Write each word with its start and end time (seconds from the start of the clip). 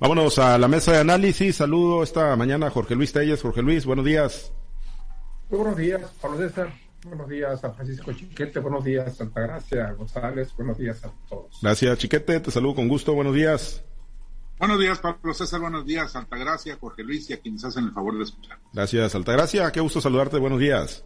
Vámonos 0.00 0.38
a 0.38 0.56
la 0.56 0.66
mesa 0.66 0.92
de 0.92 0.98
análisis. 0.98 1.56
Saludo 1.56 2.02
esta 2.02 2.34
mañana 2.34 2.68
a 2.68 2.70
Jorge 2.70 2.94
Luis 2.94 3.12
Telles. 3.12 3.42
Jorge 3.42 3.60
Luis, 3.60 3.84
buenos 3.84 4.06
días. 4.06 4.50
Muy 5.50 5.58
buenos 5.58 5.76
días, 5.76 6.00
Pablo 6.22 6.38
César. 6.38 6.72
Buenos 7.04 7.28
días 7.28 7.62
a 7.62 7.70
Francisco 7.70 8.10
Chiquete. 8.14 8.60
Buenos 8.60 8.82
días, 8.82 9.14
Santa 9.14 9.42
Gracia 9.42 9.92
González. 9.92 10.56
Buenos 10.56 10.78
días 10.78 11.04
a 11.04 11.12
todos. 11.28 11.58
Gracias, 11.60 11.98
Chiquete. 11.98 12.40
Te 12.40 12.50
saludo 12.50 12.76
con 12.76 12.88
gusto. 12.88 13.12
Buenos 13.12 13.34
días. 13.34 13.84
Buenos 14.58 14.80
días, 14.80 14.98
Pablo 15.00 15.34
César. 15.34 15.60
Buenos 15.60 15.84
días, 15.84 16.14
Gracia, 16.30 16.78
Jorge 16.80 17.02
Luis 17.02 17.28
y 17.28 17.34
a 17.34 17.40
quienes 17.40 17.62
hacen 17.66 17.84
el 17.84 17.92
favor 17.92 18.16
de 18.16 18.24
escuchar. 18.24 18.58
Gracias, 18.72 19.14
Gracia. 19.14 19.70
Qué 19.70 19.80
gusto 19.80 20.00
saludarte. 20.00 20.38
Buenos 20.38 20.60
días. 20.60 21.04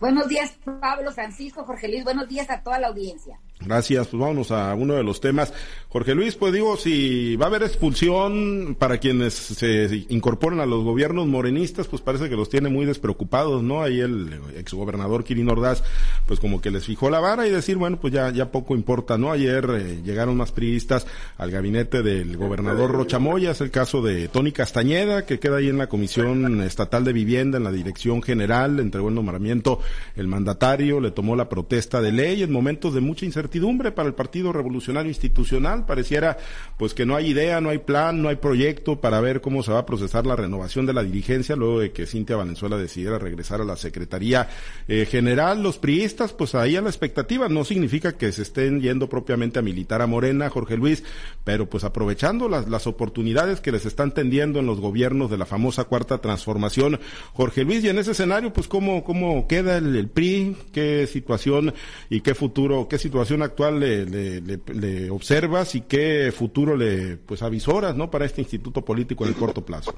Buenos 0.00 0.28
días, 0.28 0.52
Pablo, 0.82 1.10
Francisco, 1.12 1.64
Jorge 1.64 1.88
Luis. 1.88 2.04
Buenos 2.04 2.28
días 2.28 2.50
a 2.50 2.62
toda 2.62 2.78
la 2.78 2.88
audiencia. 2.88 3.40
Gracias, 3.60 4.08
pues 4.08 4.20
vámonos 4.20 4.50
a 4.50 4.74
uno 4.74 4.94
de 4.94 5.02
los 5.02 5.20
temas. 5.20 5.52
Jorge 5.88 6.14
Luis, 6.16 6.34
pues 6.34 6.52
digo, 6.52 6.76
si 6.76 7.36
va 7.36 7.46
a 7.46 7.48
haber 7.48 7.62
expulsión 7.62 8.76
para 8.76 8.98
quienes 8.98 9.32
se 9.32 10.06
incorporen 10.08 10.58
a 10.58 10.66
los 10.66 10.82
gobiernos 10.82 11.28
morenistas, 11.28 11.86
pues 11.86 12.02
parece 12.02 12.28
que 12.28 12.34
los 12.34 12.48
tiene 12.48 12.68
muy 12.68 12.84
despreocupados, 12.84 13.62
¿no? 13.62 13.80
Ahí 13.80 14.00
el 14.00 14.40
exgobernador 14.56 15.22
Kirin 15.22 15.48
Ordaz, 15.48 15.84
pues 16.26 16.40
como 16.40 16.60
que 16.60 16.72
les 16.72 16.84
fijó 16.84 17.10
la 17.10 17.20
vara 17.20 17.46
y 17.46 17.50
decir, 17.50 17.76
bueno, 17.76 17.98
pues 18.00 18.12
ya, 18.12 18.30
ya 18.30 18.50
poco 18.50 18.74
importa, 18.74 19.16
¿no? 19.16 19.30
Ayer 19.30 19.70
eh, 19.70 20.00
llegaron 20.04 20.36
más 20.36 20.50
priistas 20.50 21.06
al 21.38 21.52
gabinete 21.52 22.02
del 22.02 22.36
gobernador 22.36 22.90
Rochamoya, 22.90 23.52
es 23.52 23.60
el 23.60 23.70
caso 23.70 24.02
de 24.02 24.26
Tony 24.26 24.50
Castañeda, 24.50 25.26
que 25.26 25.38
queda 25.38 25.58
ahí 25.58 25.68
en 25.68 25.78
la 25.78 25.86
Comisión 25.86 26.60
Estatal 26.62 27.04
de 27.04 27.12
Vivienda, 27.12 27.58
en 27.58 27.64
la 27.64 27.72
Dirección 27.72 28.20
General, 28.20 28.80
entregó 28.80 29.10
el 29.10 29.14
nombramiento 29.14 29.78
el 30.16 30.26
mandatario, 30.26 30.98
le 30.98 31.12
tomó 31.12 31.36
la 31.36 31.48
protesta 31.48 32.02
de 32.02 32.10
ley 32.10 32.42
en 32.42 32.50
momentos 32.50 32.94
de 32.94 33.00
mucha 33.00 33.24
incertidumbre 33.24 33.53
para 33.94 34.08
el 34.08 34.14
Partido 34.14 34.52
Revolucionario 34.52 35.08
Institucional. 35.08 35.86
Pareciera 35.86 36.36
pues 36.76 36.92
que 36.92 37.06
no 37.06 37.14
hay 37.14 37.28
idea, 37.28 37.60
no 37.60 37.70
hay 37.70 37.78
plan, 37.78 38.20
no 38.20 38.28
hay 38.28 38.36
proyecto 38.36 39.00
para 39.00 39.20
ver 39.20 39.40
cómo 39.40 39.62
se 39.62 39.72
va 39.72 39.80
a 39.80 39.86
procesar 39.86 40.26
la 40.26 40.34
renovación 40.34 40.86
de 40.86 40.92
la 40.92 41.02
dirigencia 41.02 41.54
luego 41.56 41.80
de 41.80 41.92
que 41.92 42.06
Cintia 42.06 42.36
Valenzuela 42.36 42.76
decidiera 42.76 43.18
regresar 43.18 43.60
a 43.60 43.64
la 43.64 43.76
Secretaría 43.76 44.48
eh, 44.88 45.06
General. 45.08 45.62
Los 45.62 45.78
priistas 45.78 46.32
pues 46.32 46.54
ahí 46.54 46.76
a 46.76 46.80
la 46.80 46.88
expectativa. 46.88 47.48
No 47.48 47.64
significa 47.64 48.16
que 48.16 48.32
se 48.32 48.42
estén 48.42 48.80
yendo 48.80 49.08
propiamente 49.08 49.60
a 49.60 49.62
militar 49.62 50.02
a 50.02 50.06
Morena, 50.06 50.50
Jorge 50.50 50.76
Luis, 50.76 51.04
pero 51.44 51.68
pues 51.68 51.84
aprovechando 51.84 52.48
las, 52.48 52.68
las 52.68 52.86
oportunidades 52.86 53.60
que 53.60 53.72
les 53.72 53.86
están 53.86 54.12
tendiendo 54.12 54.58
en 54.58 54.66
los 54.66 54.80
gobiernos 54.80 55.30
de 55.30 55.38
la 55.38 55.46
famosa 55.46 55.84
cuarta 55.84 56.18
transformación. 56.18 56.98
Jorge 57.32 57.64
Luis, 57.64 57.84
y 57.84 57.88
en 57.88 57.98
ese 57.98 58.12
escenario 58.12 58.52
pues 58.52 58.66
cómo, 58.68 59.04
cómo 59.04 59.46
queda 59.46 59.78
el, 59.78 59.94
el 59.96 60.08
PRI, 60.08 60.56
qué 60.72 61.06
situación 61.06 61.72
y 62.10 62.20
qué 62.20 62.34
futuro, 62.34 62.88
qué 62.88 62.98
situación 62.98 63.33
actual 63.42 63.80
le, 63.80 65.10
observas 65.10 65.74
y 65.74 65.82
qué 65.82 66.32
futuro 66.34 66.76
le 66.76 67.16
pues 67.16 67.42
avisoras 67.42 67.94
no 67.96 68.10
para 68.10 68.24
este 68.24 68.40
instituto 68.40 68.84
político 68.84 69.24
en 69.24 69.30
el 69.30 69.36
corto 69.36 69.64
plazo? 69.64 69.94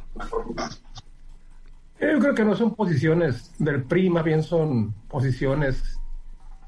Yo 2.00 2.18
creo 2.18 2.34
que 2.34 2.44
no 2.44 2.54
son 2.54 2.74
posiciones 2.74 3.52
del 3.58 3.82
PRI, 3.84 4.10
más 4.10 4.24
bien 4.24 4.42
son 4.42 4.92
posiciones 5.08 5.98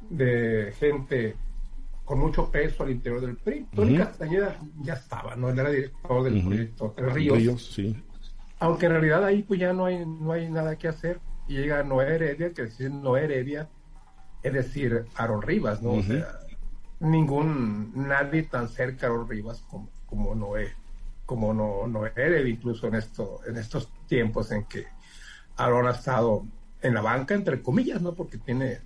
de 0.09 0.73
gente 0.79 1.37
con 2.05 2.19
mucho 2.19 2.51
peso 2.51 2.85
al 2.85 2.91
interior 2.91 3.21
del 3.21 3.37
PRI. 3.37 3.67
Tony 3.75 3.99
Castañeda 3.99 4.59
ya 4.81 4.95
estaba, 4.95 5.37
¿no? 5.37 5.51
Él 5.51 5.59
era 5.59 5.71
director 5.71 6.23
del 6.25 6.43
proyecto 6.43 6.95
Tres 6.97 7.13
Ríos. 7.13 7.71
sí. 7.75 7.95
Aunque 8.61 8.87
en 8.87 8.93
realidad 8.93 9.25
ahí 9.25 9.43
pues 9.43 9.61
ya 9.61 9.73
no 9.73 9.85
hay, 9.85 10.05
no 10.05 10.33
hay 10.33 10.51
nada 10.51 10.77
que 10.77 10.89
hacer. 10.89 11.21
Y 11.47 11.55
llega 11.55 11.83
Noé 11.83 12.15
Heredia, 12.15 12.53
que 12.53 12.63
es 12.63 12.81
Noé 12.81 13.25
Heredia, 13.25 13.69
es 14.43 14.53
decir, 14.53 15.05
Aaron 15.17 15.43
Rivas, 15.43 15.83
¿no? 15.83 15.93
O 15.93 16.03
sea, 16.03 16.41
ningún, 17.01 17.93
nadie 17.95 18.45
tan 18.45 18.69
cerca 18.69 19.07
a 19.07 19.25
Rivas 19.29 19.63
como, 19.69 19.89
como 20.07 20.35
Noé, 20.35 20.75
como 21.27 21.53
no, 21.53 21.87
Noé 21.87 22.49
incluso 22.49 22.87
en, 22.89 22.95
esto, 22.95 23.41
en 23.47 23.57
estos 23.57 23.93
tiempos 24.07 24.51
en 24.51 24.65
que 24.65 24.87
Aaron 25.57 25.87
ha 25.87 25.93
estado 25.93 26.47
en 26.81 26.95
la 26.95 27.01
banca, 27.01 27.35
entre 27.35 27.63
comillas, 27.63 28.01
¿no? 28.01 28.15
Porque 28.15 28.39
tiene 28.39 28.81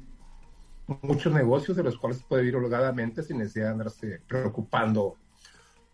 muchos 1.03 1.32
negocios 1.32 1.76
de 1.76 1.82
los 1.82 1.97
cuales 1.98 2.22
puede 2.22 2.47
ir 2.47 2.56
holgadamente 2.56 3.22
sin 3.22 3.38
necesidad 3.38 3.66
de 3.66 3.72
andarse 3.72 4.20
preocupando 4.26 5.16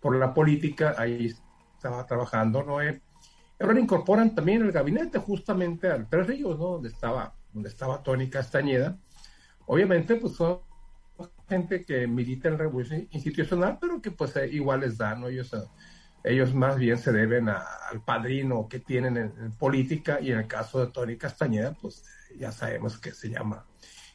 por 0.00 0.16
la 0.16 0.32
política. 0.32 0.94
Ahí 0.96 1.34
estaba 1.74 2.06
trabajando 2.06 2.62
Noé. 2.62 3.00
Ahora 3.60 3.80
incorporan 3.80 4.34
también 4.34 4.62
el 4.62 4.72
gabinete 4.72 5.18
justamente 5.18 5.88
al 5.88 6.08
Tres 6.08 6.26
Ríos, 6.28 6.58
¿no? 6.58 6.66
Donde 6.66 6.88
estaba, 6.88 7.34
donde 7.52 7.68
estaba 7.68 8.02
Tony 8.02 8.30
Castañeda. 8.30 8.96
Obviamente, 9.66 10.14
pues 10.16 10.34
son 10.34 10.60
gente 11.48 11.84
que 11.84 12.06
milita 12.06 12.48
en 12.48 12.58
revolución 12.58 13.08
institucional, 13.10 13.78
pero 13.80 14.00
que 14.00 14.10
pues 14.10 14.36
eh, 14.36 14.48
igual 14.48 14.80
les 14.80 14.98
dan, 14.98 15.20
¿no? 15.20 15.28
Ellos, 15.28 15.52
eh, 15.54 15.62
ellos 16.24 16.54
más 16.54 16.76
bien 16.76 16.98
se 16.98 17.12
deben 17.12 17.48
al 17.48 18.02
padrino 18.04 18.68
que 18.68 18.80
tienen 18.80 19.16
en, 19.16 19.52
política 19.52 20.20
y 20.20 20.32
en 20.32 20.38
el 20.38 20.46
caso 20.46 20.84
de 20.84 20.92
Tony 20.92 21.16
Castañeda, 21.16 21.74
pues 21.80 22.04
ya 22.36 22.52
sabemos 22.52 22.98
que 22.98 23.12
se 23.12 23.30
llama 23.30 23.64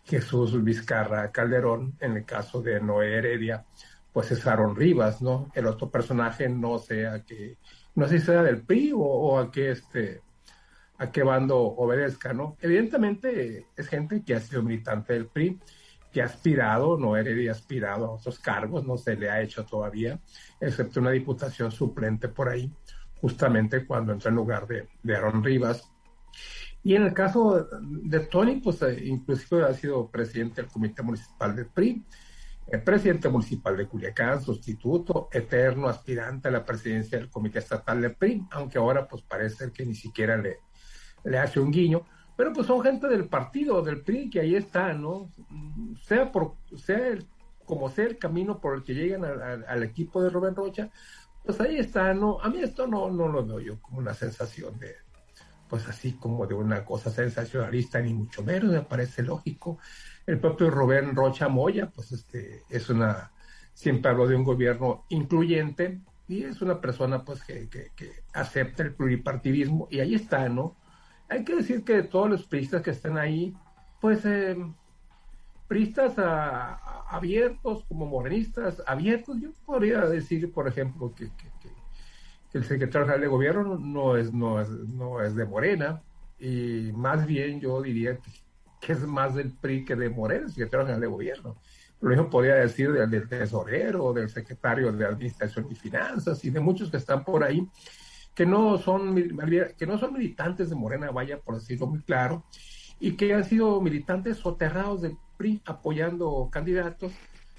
Jesús 0.05 0.63
Vizcarra 0.63 1.31
Calderón, 1.31 1.95
en 1.99 2.17
el 2.17 2.25
caso 2.25 2.61
de 2.61 2.79
Noé 2.79 3.17
Heredia, 3.17 3.65
pues 4.11 4.31
es 4.31 4.45
Aaron 4.45 4.75
Rivas, 4.75 5.21
¿no? 5.21 5.49
El 5.55 5.65
otro 5.65 5.89
personaje 5.89 6.47
no 6.49 6.77
sé 6.77 7.07
a 7.07 7.23
qué, 7.23 7.57
no 7.95 8.07
sé 8.07 8.19
si 8.19 8.27
sea 8.27 8.43
del 8.43 8.61
PRI 8.61 8.91
o, 8.93 8.99
o 8.99 9.39
a 9.39 9.51
qué 9.51 9.71
este 9.71 10.21
a 10.97 11.11
qué 11.11 11.23
bando 11.23 11.57
obedezca, 11.57 12.33
¿no? 12.33 12.55
Evidentemente 12.61 13.67
es 13.75 13.87
gente 13.87 14.23
que 14.23 14.35
ha 14.35 14.39
sido 14.39 14.61
militante 14.61 15.13
del 15.13 15.27
PRI, 15.27 15.59
que 16.13 16.21
aspirado, 16.21 16.97
no 16.97 17.17
Heredia 17.17 17.51
aspirado 17.51 18.05
a 18.05 18.11
otros 18.11 18.39
cargos, 18.39 18.85
no 18.85 18.97
se 18.97 19.15
le 19.15 19.29
ha 19.29 19.41
hecho 19.41 19.65
todavía, 19.65 20.19
excepto 20.61 20.99
una 20.99 21.09
diputación 21.09 21.71
suplente 21.71 22.29
por 22.29 22.49
ahí, 22.49 22.71
justamente 23.19 23.85
cuando 23.85 24.13
entró 24.13 24.29
en 24.29 24.35
lugar 24.35 24.67
de, 24.67 24.87
de 25.01 25.15
Aaron 25.15 25.43
Rivas. 25.43 25.89
Y 26.83 26.95
en 26.95 27.03
el 27.03 27.13
caso 27.13 27.67
de 27.81 28.19
Tony, 28.21 28.57
pues 28.57 28.81
eh, 28.83 29.01
inclusive 29.05 29.63
ha 29.63 29.73
sido 29.73 30.09
presidente 30.09 30.61
del 30.61 30.69
Comité 30.69 31.01
Municipal 31.01 31.55
del 31.55 31.65
PRI, 31.65 32.03
el 32.67 32.81
presidente 32.83 33.27
municipal 33.27 33.75
de 33.75 33.87
Culiacán, 33.87 34.41
sustituto, 34.41 35.29
eterno 35.31 35.87
aspirante 35.87 36.47
a 36.47 36.51
la 36.51 36.63
presidencia 36.63 37.17
del 37.17 37.29
Comité 37.29 37.59
Estatal 37.59 38.01
del 38.01 38.15
PRI, 38.15 38.45
aunque 38.51 38.77
ahora 38.77 39.07
pues 39.07 39.21
parece 39.23 39.71
que 39.71 39.85
ni 39.85 39.95
siquiera 39.95 40.37
le, 40.37 40.59
le 41.25 41.39
hace 41.39 41.59
un 41.59 41.71
guiño. 41.71 42.05
Pero 42.35 42.51
pues 42.53 42.67
son 42.67 42.81
gente 42.81 43.07
del 43.07 43.25
partido, 43.27 43.81
del 43.81 44.01
PRI, 44.01 44.29
que 44.29 44.39
ahí 44.39 44.55
está, 44.55 44.93
¿no? 44.93 45.29
Sea 46.03 46.31
por, 46.31 46.55
sea 46.77 47.17
como 47.65 47.89
sea 47.89 48.05
el 48.05 48.17
camino 48.17 48.59
por 48.59 48.75
el 48.75 48.83
que 48.83 48.93
llegan 48.93 49.23
al 49.23 49.83
equipo 49.83 50.21
de 50.21 50.29
Rubén 50.29 50.55
Rocha, 50.55 50.89
pues 51.45 51.59
ahí 51.59 51.77
está, 51.77 52.13
¿no? 52.13 52.39
A 52.41 52.49
mí 52.49 52.59
esto 52.61 52.87
no, 52.87 53.09
no 53.11 53.27
lo 53.27 53.45
veo 53.45 53.59
yo 53.59 53.81
como 53.81 53.99
una 53.99 54.13
sensación 54.13 54.79
de, 54.79 54.95
pues 55.69 55.87
así 55.87 56.13
como 56.13 56.47
de 56.47 56.53
una 56.53 56.85
cosa 56.85 57.09
sensacionalista, 57.09 57.99
ni 57.99 58.13
mucho 58.13 58.43
menos, 58.43 58.71
me 58.71 58.81
parece 58.81 59.23
lógico. 59.23 59.77
El 60.25 60.39
propio 60.39 60.69
Rubén 60.69 61.15
Rocha 61.15 61.49
Moya, 61.49 61.89
pues 61.93 62.11
este, 62.11 62.63
es 62.69 62.89
una, 62.89 63.31
siempre 63.73 64.11
habló 64.11 64.27
de 64.27 64.35
un 64.35 64.43
gobierno 64.43 65.05
incluyente 65.09 65.99
y 66.27 66.43
es 66.43 66.61
una 66.61 66.79
persona 66.79 67.25
pues 67.25 67.43
que, 67.43 67.67
que, 67.69 67.91
que 67.95 68.11
acepta 68.33 68.83
el 68.83 68.93
pluripartidismo 68.93 69.87
y 69.91 69.99
ahí 69.99 70.15
está, 70.15 70.47
¿no? 70.47 70.77
Hay 71.29 71.43
que 71.43 71.55
decir 71.55 71.83
que 71.83 72.03
todos 72.03 72.29
los 72.29 72.45
pristas 72.45 72.81
que 72.81 72.91
están 72.91 73.17
ahí, 73.17 73.53
pues 74.01 74.25
eh, 74.25 74.55
pristas 75.67 76.15
abiertos, 77.09 77.85
como 77.85 78.05
morenistas 78.05 78.81
abiertos, 78.85 79.39
yo 79.41 79.49
podría 79.65 80.01
decir, 80.01 80.51
por 80.51 80.67
ejemplo, 80.67 81.13
que, 81.15 81.29
el 82.53 82.63
secretario 82.63 83.07
general 83.07 83.21
de 83.21 83.27
gobierno 83.27 83.79
no 83.79 84.15
es, 84.15 84.31
no, 84.31 84.61
es, 84.61 84.69
no 84.69 85.21
es 85.21 85.35
de 85.35 85.43
Morena, 85.43 86.03
y 86.37 86.91
más 86.93 87.25
bien 87.25 87.59
yo 87.59 87.81
diría 87.81 88.19
que, 88.79 88.93
es 88.93 88.99
más 89.07 89.33
del 89.33 89.51
PRI 89.53 89.85
que 89.85 89.95
de 89.95 90.09
Morena, 90.09 90.45
el 90.45 90.51
secretario 90.51 90.85
general 90.85 91.01
de 91.01 91.07
gobierno. 91.07 91.55
Lo 91.99 92.09
mismo 92.09 92.29
podría 92.29 92.55
decir 92.55 92.91
del 92.91 93.27
tesorero, 93.29 94.13
del 94.13 94.29
secretario 94.29 94.91
de 94.91 95.05
Administración 95.05 95.67
y 95.71 95.75
Finanzas 95.75 96.43
y 96.45 96.51
de 96.51 96.59
muchos 96.59 96.91
que 96.91 96.97
están 96.97 97.23
por 97.23 97.43
ahí 97.43 97.67
que 98.35 98.45
no 98.45 98.77
son, 98.77 99.15
que 99.77 99.87
no 99.87 99.97
son 99.97 100.13
militantes 100.13 100.69
de 100.69 100.75
Morena, 100.75 101.11
vaya 101.11 101.39
por 101.39 101.55
decirlo 101.55 101.87
muy 101.87 102.01
claro, 102.01 102.43
y 102.99 103.15
que 103.15 103.33
han 103.33 103.43
sido 103.43 103.81
militantes 103.81 104.37
soterrados 104.37 105.01
del 105.01 105.17
PRI 105.37 105.61
apoyando 105.65 106.49
candidatos. 106.51 107.11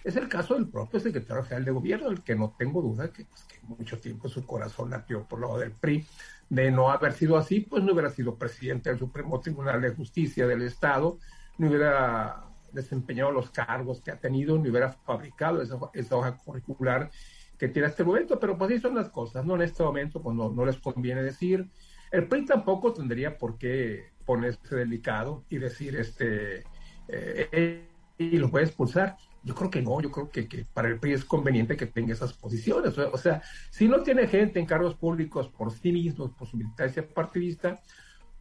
Es 0.03 0.17
el 0.17 0.29
caso 0.29 0.55
del 0.55 0.69
propio 0.69 1.01
secretario 1.01 1.45
general 1.45 1.65
de 1.65 1.71
gobierno, 1.71 2.11
el 2.11 2.23
que 2.23 2.35
no 2.35 2.55
tengo 2.59 2.83
duda 2.83 3.11
que, 3.11 3.25
pues, 3.25 3.47
mucho 3.63 3.99
tiempo 3.99 4.29
su 4.29 4.45
corazón 4.45 4.91
latió 4.91 5.25
por 5.25 5.41
lado 5.41 5.59
del 5.59 5.73
PRI. 5.73 6.07
De 6.51 6.71
no 6.71 6.91
haber 6.91 7.15
sido 7.15 7.39
así, 7.39 7.61
pues 7.61 7.83
no 7.83 7.93
hubiera 7.93 8.11
sido 8.11 8.37
presidente 8.37 8.91
del 8.91 8.99
Supremo 8.99 9.41
Tribunal 9.41 9.81
de 9.81 9.95
Justicia 9.95 10.47
del 10.47 10.63
Estado, 10.63 11.19
no 11.57 11.69
hubiera 11.69 12.45
desempeñado 12.73 13.31
los 13.31 13.51
cargos 13.51 14.03
que 14.03 14.11
ha 14.11 14.17
tenido, 14.17 14.59
ni 14.59 14.69
hubiera 14.69 14.91
fabricado 14.93 15.63
esa, 15.63 15.79
esa 15.95 16.17
hoja 16.17 16.37
curricular 16.37 17.11
que 17.59 17.69
tiene 17.69 17.89
este 17.89 18.05
momento, 18.05 18.39
pero 18.39 18.57
pues 18.57 18.71
así 18.71 18.81
son 18.81 18.95
las 18.95 19.09
cosas, 19.09 19.45
¿no? 19.45 19.55
En 19.55 19.63
este 19.63 19.83
momento 19.83 20.23
pues 20.23 20.37
no, 20.37 20.65
les 20.65 20.79
conviene 20.79 21.23
decir. 21.23 21.69
El 22.11 22.29
PRI 22.29 22.47
tampoco 22.47 22.93
tendría 22.93 23.39
por 23.39 23.59
qué 23.59 24.13
ponerse 24.25 24.77
delicado 24.77 25.45
y 25.49 25.59
decir, 25.59 25.97
este, 25.97 26.65
eh, 27.09 27.89
y 28.19 28.39
lo 28.39 28.51
puede 28.51 28.67
expulsar. 28.67 29.17
Yo 29.43 29.55
creo 29.55 29.71
que 29.71 29.83
no, 29.83 30.01
yo 30.01 30.11
creo 30.11 30.31
que, 30.31 30.49
que 30.49 30.65
para 30.73 30.89
el 30.89 30.99
PRI 30.99 31.13
es 31.13 31.25
conveniente 31.25 31.77
que 31.77 31.87
tenga 31.87 32.13
esas 32.13 32.33
posiciones. 32.33 32.97
O 32.97 33.19
sea, 33.19 33.43
si 33.71 33.89
no 33.89 34.03
tiene 34.03 34.27
gente 34.27 34.59
en 34.59 34.67
cargos 34.67 34.95
públicos 34.95 35.49
por 35.49 35.73
sí 35.73 35.93
mismos, 35.93 36.31
por 36.33 36.49
su 36.49 36.57
militancia 36.57 37.07
partidista, 37.07 37.81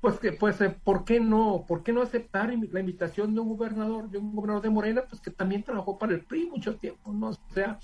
pues 0.03 0.19
que 0.19 0.33
pues 0.33 0.59
eh, 0.59 0.69
¿por 0.69 1.05
qué 1.05 1.19
no? 1.19 1.65
¿Por 1.65 1.81
qué 1.81 1.93
no 1.93 2.01
aceptar 2.01 2.49
la 2.49 2.79
invitación 2.79 3.33
de 3.33 3.39
un 3.39 3.49
gobernador, 3.49 4.09
de 4.09 4.17
un 4.17 4.35
gobernador 4.35 4.61
de 4.61 4.69
Morena, 4.69 5.03
pues 5.09 5.21
que 5.21 5.31
también 5.31 5.63
trabajó 5.63 5.97
para 5.97 6.13
el 6.13 6.25
PRI 6.25 6.47
mucho 6.47 6.75
tiempo, 6.75 7.13
¿no? 7.13 7.29
O 7.29 7.53
sea, 7.53 7.79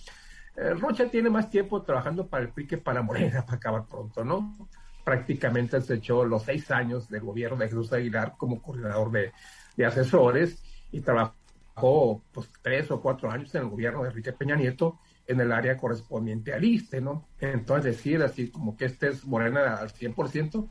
eh, 0.56 0.74
Rocha 0.74 1.10
tiene 1.10 1.30
más 1.30 1.50
tiempo 1.50 1.82
trabajando 1.84 2.28
para 2.28 2.44
el 2.44 2.50
PRI 2.50 2.68
que 2.68 2.78
para 2.78 3.02
Morena, 3.02 3.42
para 3.46 3.58
acabar 3.58 3.86
pronto, 3.86 4.24
¿no? 4.24 4.56
Prácticamente 5.04 5.82
se 5.82 5.96
echó 5.96 6.24
los 6.26 6.44
seis 6.44 6.70
años 6.72 7.10
del 7.10 7.22
gobierno 7.22 7.58
de 7.58 7.68
Jesús 7.68 7.92
Aguilar 7.94 8.36
como 8.38 8.62
coordinador 8.62 9.12
de, 9.12 9.32
de 9.76 9.86
asesores 9.86 10.62
y 10.92 11.02
trabajó 11.02 12.24
pues, 12.32 12.50
tres 12.62 12.92
o 12.92 13.02
cuatro 13.02 13.32
años 13.32 13.54
en 13.56 13.64
el 13.64 13.70
gobierno 13.70 14.04
de 14.04 14.10
Enrique 14.10 14.34
Peña 14.34 14.56
Nieto 14.56 15.00
en 15.30 15.40
el 15.40 15.52
área 15.52 15.78
correspondiente 15.78 16.54
al 16.54 16.64
ISTE, 16.64 17.02
¿no? 17.02 17.28
Entonces 17.40 17.96
decir 17.96 18.22
así 18.24 18.50
como 18.50 18.76
que 18.76 18.86
este 18.86 19.10
es 19.10 19.26
Morena 19.26 19.76
al 19.76 19.90
100%, 19.94 20.68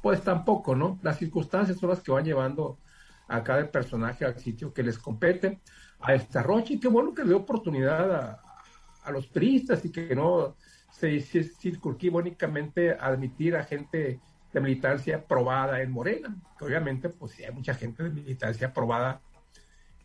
pues 0.00 0.22
tampoco, 0.22 0.76
¿no? 0.76 1.00
Las 1.02 1.18
circunstancias 1.18 1.78
son 1.78 1.90
las 1.90 2.00
que 2.00 2.12
van 2.12 2.24
llevando 2.24 2.78
a 3.26 3.42
cada 3.42 3.68
personaje 3.68 4.24
al 4.24 4.38
sitio 4.38 4.72
que 4.72 4.84
les 4.84 4.98
compete, 4.98 5.60
a 5.98 6.14
esta 6.14 6.42
Rocha, 6.42 6.74
y 6.74 6.78
qué 6.78 6.86
bueno 6.86 7.14
que 7.14 7.22
le 7.22 7.30
dio 7.30 7.38
oportunidad 7.38 8.14
a, 8.14 8.45
a 9.06 9.10
los 9.12 9.30
turistas 9.30 9.84
y 9.84 9.90
que 9.90 10.14
no 10.14 10.56
se, 10.90 11.20
se 11.20 11.50
únicamente 12.12 12.92
a 12.92 13.06
admitir 13.06 13.56
a 13.56 13.64
gente 13.64 14.20
de 14.52 14.60
militancia 14.60 15.24
probada 15.24 15.82
en 15.82 15.90
Morena, 15.90 16.34
obviamente 16.60 17.08
pues 17.08 17.32
sí 17.32 17.44
hay 17.44 17.52
mucha 17.52 17.74
gente 17.74 18.02
de 18.02 18.10
militancia 18.10 18.72
probada 18.72 19.20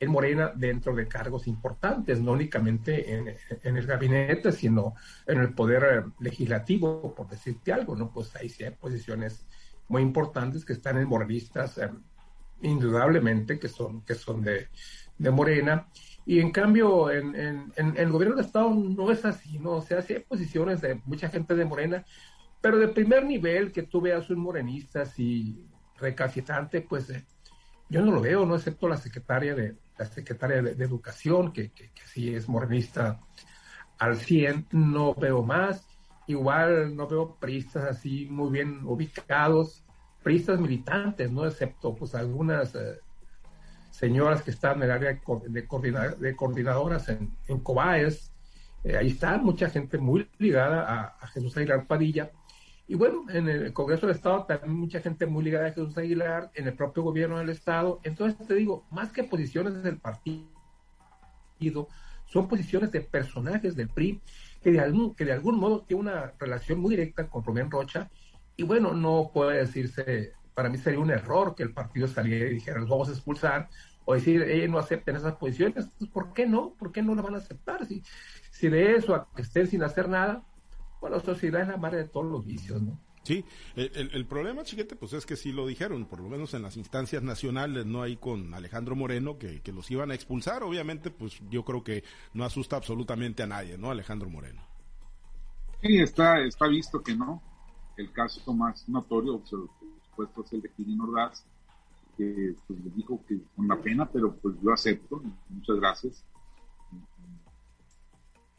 en 0.01 0.09
Morena 0.09 0.51
dentro 0.56 0.95
de 0.95 1.07
cargos 1.07 1.48
importantes, 1.48 2.19
no 2.19 2.31
únicamente 2.31 3.13
en, 3.13 3.77
el 3.77 3.86
gabinete, 3.86 4.51
sino 4.51 4.95
en 5.27 5.39
el 5.39 5.53
poder 5.53 5.83
eh, 5.83 6.12
legislativo, 6.19 7.13
por 7.13 7.30
decirte 7.30 7.71
algo, 7.71 7.95
¿no? 7.95 8.12
Pues 8.12 8.36
ahí 8.36 8.50
sí 8.50 8.63
hay 8.63 8.71
posiciones 8.71 9.45
muy 9.88 10.01
importantes 10.01 10.65
que 10.65 10.74
están 10.74 10.98
en 10.98 11.07
morenistas, 11.07 11.77
eh, 11.77 11.89
indudablemente, 12.63 13.59
que 13.59 13.68
son, 13.68 14.01
que 14.01 14.15
son 14.15 14.42
de, 14.42 14.69
Morena. 15.19 15.88
Y 16.26 16.40
en 16.40 16.52
cambio, 16.52 17.10
en, 17.10 17.74
el 17.76 18.12
gobierno 18.12 18.36
de 18.36 18.44
Estado 18.44 18.70
no 18.74 19.12
es 19.12 19.26
así, 19.26 19.58
¿no? 19.60 19.72
O 19.72 19.82
sea, 19.82 20.02
sí 20.02 20.14
hay 20.14 20.20
posiciones 20.20 20.82
de 20.82 21.02
mucha 21.06 21.30
gente 21.30 21.56
de 21.56 21.66
Morena, 21.66 22.06
pero 22.62 22.78
de 22.78 22.88
primer 22.88 23.26
nivel 23.26 23.72
que 23.72 23.84
tú 23.84 24.02
veas 24.02 24.30
un 24.30 24.40
morenista 24.40 25.02
así 25.02 25.66
recalcitrante, 25.98 26.82
pues 26.82 27.10
eh, 27.10 27.26
yo 27.90 28.02
no 28.04 28.12
lo 28.12 28.22
veo, 28.22 28.46
¿no? 28.46 28.56
Excepto 28.56 28.88
la 28.88 28.98
secretaria 28.98 29.56
de, 29.56 29.76
la 29.98 30.06
secretaria 30.06 30.62
de, 30.62 30.84
Educación, 30.84 31.52
que, 31.52 31.72
que, 31.72 31.90
sí 32.06 32.34
es 32.34 32.48
morenista 32.48 33.20
al 33.98 34.18
100, 34.18 34.68
no 34.72 35.14
veo 35.16 35.44
más. 35.44 35.88
Igual 36.28 36.96
no 36.96 37.08
veo 37.08 37.36
pristas 37.36 37.84
así 37.84 38.28
muy 38.30 38.52
bien 38.52 38.82
ubicados, 38.86 39.84
pristas 40.24 40.60
militantes, 40.60 41.32
¿no? 41.32 41.46
Excepto 41.46 41.96
pues 41.96 42.16
algunas 42.16 42.76
eh, 42.76 43.00
señoras 43.92 44.42
que 44.42 44.52
están 44.52 44.78
en 44.78 44.84
el 44.84 44.92
área 44.92 45.14
de, 45.14 45.68
de 46.20 46.36
coordinadoras 46.36 47.10
en, 47.10 47.32
en. 47.48 47.64
Eh, 48.84 48.98
ahí 48.98 49.10
está 49.10 49.38
mucha 49.38 49.70
gente 49.70 50.00
muy 50.00 50.28
ligada 50.40 50.82
a, 50.82 51.18
a 51.20 51.28
Jesús 51.28 51.56
Aguilar 51.56 51.86
Padilla 51.86 52.32
y 52.92 52.96
bueno, 52.96 53.24
en 53.30 53.48
el 53.48 53.72
Congreso 53.72 54.06
del 54.06 54.18
Estado 54.18 54.44
también 54.44 54.74
mucha 54.74 55.00
gente 55.00 55.26
muy 55.26 55.46
ligada 55.46 55.68
a 55.68 55.70
Jesús 55.70 55.98
Aguilar, 55.98 56.52
en 56.56 56.68
el 56.68 56.74
propio 56.74 57.04
gobierno 57.04 57.40
del 57.40 57.48
Estado. 57.48 58.02
Entonces 58.04 58.46
te 58.46 58.54
digo, 58.54 58.86
más 58.92 59.14
que 59.14 59.24
posiciones 59.24 59.82
del 59.82 59.98
partido, 59.98 60.50
son 62.26 62.50
posiciones 62.50 62.92
de 62.92 63.00
personajes 63.00 63.78
del 63.78 63.88
PRI 63.88 64.20
que 64.62 64.72
de 64.72 64.82
algún, 64.82 65.16
que 65.16 65.24
de 65.24 65.32
algún 65.32 65.58
modo 65.58 65.84
tiene 65.84 66.02
una 66.02 66.34
relación 66.38 66.82
muy 66.82 66.90
directa 66.90 67.30
con 67.30 67.46
Rubén 67.46 67.72
Rocha. 67.72 68.10
Y 68.58 68.64
bueno, 68.64 68.94
no 68.94 69.32
puede 69.34 69.60
decirse, 69.60 70.34
para 70.53 70.69
mí 70.69 70.77
sería 70.77 71.00
un 71.00 71.12
error 71.12 71.56
que 71.56 71.63
el 71.63 71.74
partido 71.74 72.07
saliera 72.07 72.50
y 72.50 72.56
dijera, 72.56 72.80
los 72.80 72.89
vamos 72.89 73.09
a 73.09 73.12
expulsar, 73.12 73.69
o 74.06 74.13
decir, 74.13 74.42
ellos 74.44 74.69
no 74.69 74.80
acepten 74.80 75.15
esas 75.15 75.36
posiciones. 75.36 75.88
Pues, 75.98 76.09
¿Por 76.09 76.33
qué 76.33 76.45
no? 76.45 76.74
¿Por 76.77 76.92
qué 76.92 77.01
no 77.01 77.15
la 77.15 77.21
van 77.21 77.36
a 77.36 77.38
aceptar? 77.38 77.86
Si, 77.86 78.03
si 78.51 78.69
de 78.69 78.95
eso 78.95 79.15
a 79.15 79.27
que 79.36 79.42
estén 79.44 79.68
sin 79.68 79.83
hacer 79.83 80.09
nada, 80.09 80.44
bueno, 81.00 81.19
sociedad 81.19 81.62
es 81.62 81.68
la 81.68 81.77
madre 81.77 82.00
de 82.00 82.09
todos 82.09 82.31
los 82.31 82.45
vicios, 82.45 82.81
¿no? 82.81 83.00
Sí, 83.24 83.45
el, 83.75 84.25
problema, 84.25 84.63
chiquete, 84.63 84.95
pues 84.95 85.13
es 85.13 85.27
que 85.27 85.36
sí 85.36 85.51
lo 85.51 85.68
dijeron, 85.68 86.06
por 86.06 86.19
lo 86.19 86.27
menos 86.27 86.56
en 86.56 86.63
las 86.63 86.75
instancias 86.75 87.21
nacionales, 87.21 87.86
no 87.86 88.01
hay 88.01 88.18
con 88.18 88.56
Alejandro 88.56 88.95
Moreno, 88.95 89.38
que, 89.38 89.62
que, 89.62 89.71
los 89.71 89.92
iban 89.92 90.09
a 90.09 90.15
expulsar. 90.15 90.63
Obviamente, 90.63 91.12
pues 91.12 91.39
yo 91.48 91.63
creo 91.63 91.83
que 91.83 92.03
no 92.33 92.45
asusta 92.45 92.77
absolutamente 92.77 93.44
a 93.44 93.48
nadie, 93.48 93.77
¿no? 93.77 93.92
Alejandro 93.92 94.27
Moreno. 94.27 94.63
Sí, 95.81 96.00
está, 96.00 96.39
está 96.39 96.68
visto 96.68 97.03
que 97.03 97.15
no. 97.15 97.44
El 97.95 98.12
caso 98.12 98.53
más 98.53 98.89
notorio, 98.89 99.39
por 99.39 99.69
supuesto, 100.12 100.44
es 100.44 100.54
el 100.54 100.62
de 100.62 100.69
Kirin 100.69 101.02
Ordaz, 101.02 101.46
que 102.18 102.56
pues, 102.68 102.80
le 102.84 102.92
dijo 102.92 103.24
que 103.28 103.40
con 103.56 103.68
la 103.68 103.81
pena, 103.81 104.08
pero 104.10 104.36
pues 104.36 104.56
yo 104.62 104.72
acepto, 104.72 105.22
muchas 105.50 105.78
gracias. 105.78 106.25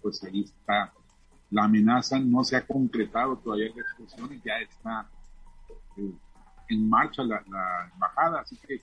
Pues 0.00 0.22
ahí 0.24 0.42
está 0.42 0.92
la 1.52 1.64
amenaza 1.64 2.18
no 2.18 2.42
se 2.42 2.56
ha 2.56 2.66
concretado 2.66 3.36
todavía 3.36 3.70
la 3.76 3.82
expulsión 3.82 4.32
y 4.32 4.40
ya 4.40 4.58
está 4.58 5.10
eh, 5.98 6.12
en 6.70 6.88
marcha 6.88 7.22
la, 7.22 7.44
embajada, 7.92 8.40
así 8.40 8.56
que 8.56 8.80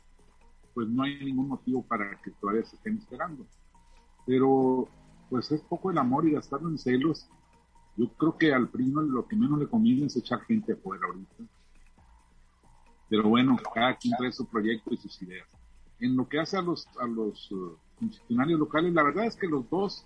pues 0.76 0.88
no 0.88 1.02
hay 1.02 1.18
ningún 1.26 1.50
motivo 1.50 1.84
para 1.84 2.16
que 2.22 2.30
todavía 2.32 2.64
se 2.64 2.76
estén 2.76 2.98
esperando. 2.98 3.44
Pero 4.26 4.88
pues 5.32 5.52
es 5.52 5.62
poco 5.62 5.90
el 5.90 5.98
amor 5.98 6.28
y 6.28 6.34
gastarlo 6.34 6.70
en 6.70 6.78
celos. 6.78 7.28
Yo 7.98 8.08
creo 8.14 8.38
que 8.38 8.54
al 8.54 8.70
primo 8.70 9.02
lo 9.02 9.28
que 9.28 9.36
menos 9.36 9.58
le 9.58 9.68
conviene 9.68 10.06
es 10.06 10.16
echar 10.16 10.42
gente 10.42 10.74
afuera 10.74 11.08
ahorita. 11.08 11.44
Pero 13.10 13.28
bueno, 13.28 13.58
cada 13.74 13.98
quien 13.98 14.16
trae 14.18 14.32
su 14.32 14.46
proyecto 14.46 14.94
y 14.94 14.98
sus 14.98 15.22
ideas. 15.22 15.48
En 16.00 16.16
lo 16.16 16.28
que 16.30 16.40
hace 16.40 16.58
a 16.58 16.62
los, 16.62 16.88
a 17.00 17.08
los 17.08 17.52
uh, 17.52 17.76
funcionarios 17.98 18.60
locales, 18.60 18.94
la 18.94 19.04
verdad 19.04 19.26
es 19.26 19.36
que 19.36 19.48
los 19.48 19.70
dos 19.70 20.06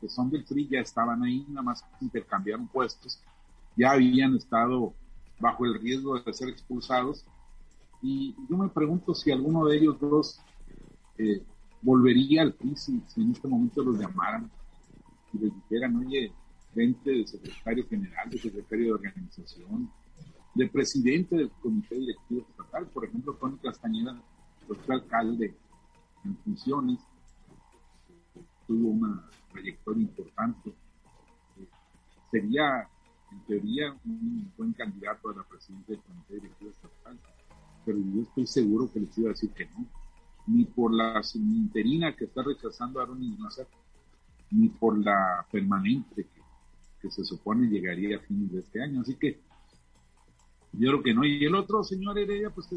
que 0.00 0.08
son 0.08 0.30
del 0.30 0.44
PRI 0.44 0.68
ya 0.68 0.80
estaban 0.80 1.22
ahí, 1.24 1.44
nada 1.48 1.62
más 1.62 1.84
intercambiaron 2.00 2.68
puestos, 2.68 3.20
ya 3.76 3.92
habían 3.92 4.36
estado 4.36 4.94
bajo 5.40 5.64
el 5.64 5.80
riesgo 5.80 6.18
de 6.18 6.32
ser 6.32 6.48
expulsados. 6.48 7.24
Y 8.00 8.34
yo 8.48 8.56
me 8.56 8.68
pregunto 8.68 9.14
si 9.14 9.32
alguno 9.32 9.66
de 9.66 9.76
ellos 9.76 9.98
dos 10.00 10.40
eh, 11.18 11.42
volvería 11.82 12.42
al 12.42 12.54
PRI 12.54 12.76
si, 12.76 13.02
en 13.16 13.32
este 13.32 13.48
momento 13.48 13.82
los 13.82 13.98
llamaran 13.98 14.50
y 15.32 15.38
les 15.38 15.54
dijeran, 15.54 15.96
oye, 15.96 16.32
vente 16.74 17.10
de 17.10 17.26
secretario 17.26 17.86
general, 17.88 18.30
de 18.30 18.38
secretario 18.38 18.86
de 18.86 18.92
organización, 18.92 19.90
de 20.54 20.68
presidente 20.68 21.36
del 21.36 21.50
comité 21.50 21.96
directivo 21.96 22.46
estatal, 22.48 22.86
por 22.86 23.04
ejemplo, 23.04 23.34
Tony 23.34 23.56
Castañeda, 23.58 24.20
fue 24.66 24.94
alcalde 24.94 25.54
en 26.24 26.36
funciones, 26.38 26.98
tuvo 28.66 28.90
una 28.90 29.24
trayectoria 29.52 30.02
importante. 30.02 30.74
Sería, 32.30 32.88
en 33.32 33.40
teoría, 33.46 33.96
un 34.04 34.52
buen 34.56 34.72
candidato 34.72 35.30
a 35.30 35.36
la 35.36 35.42
presidencia 35.44 35.94
del 35.94 36.04
Comité 36.04 36.34
Directivo 36.34 36.70
Estatal, 36.70 37.18
pero 37.84 37.98
yo 37.98 38.22
estoy 38.22 38.46
seguro 38.46 38.92
que 38.92 39.00
les 39.00 39.16
iba 39.16 39.28
a 39.30 39.32
decir 39.32 39.50
que 39.52 39.64
no, 39.66 39.86
ni 40.46 40.64
por 40.64 40.92
la 40.92 41.22
interina 41.34 42.14
que 42.14 42.24
está 42.24 42.42
rechazando 42.42 43.00
Aaron 43.00 43.22
Ignazar, 43.22 43.66
ni 44.50 44.68
por 44.68 44.98
la 44.98 45.46
permanente 45.50 46.24
que, 46.24 46.40
que 47.00 47.10
se 47.10 47.24
supone 47.24 47.68
llegaría 47.68 48.16
a 48.16 48.20
fines 48.20 48.52
de 48.52 48.60
este 48.60 48.82
año. 48.82 49.00
Así 49.00 49.14
que 49.14 49.40
yo 50.72 50.88
creo 50.88 51.02
que 51.02 51.14
no. 51.14 51.24
Y 51.24 51.44
el 51.44 51.54
otro 51.54 51.82
señor 51.82 52.18
Heredia, 52.18 52.50
pues 52.50 52.68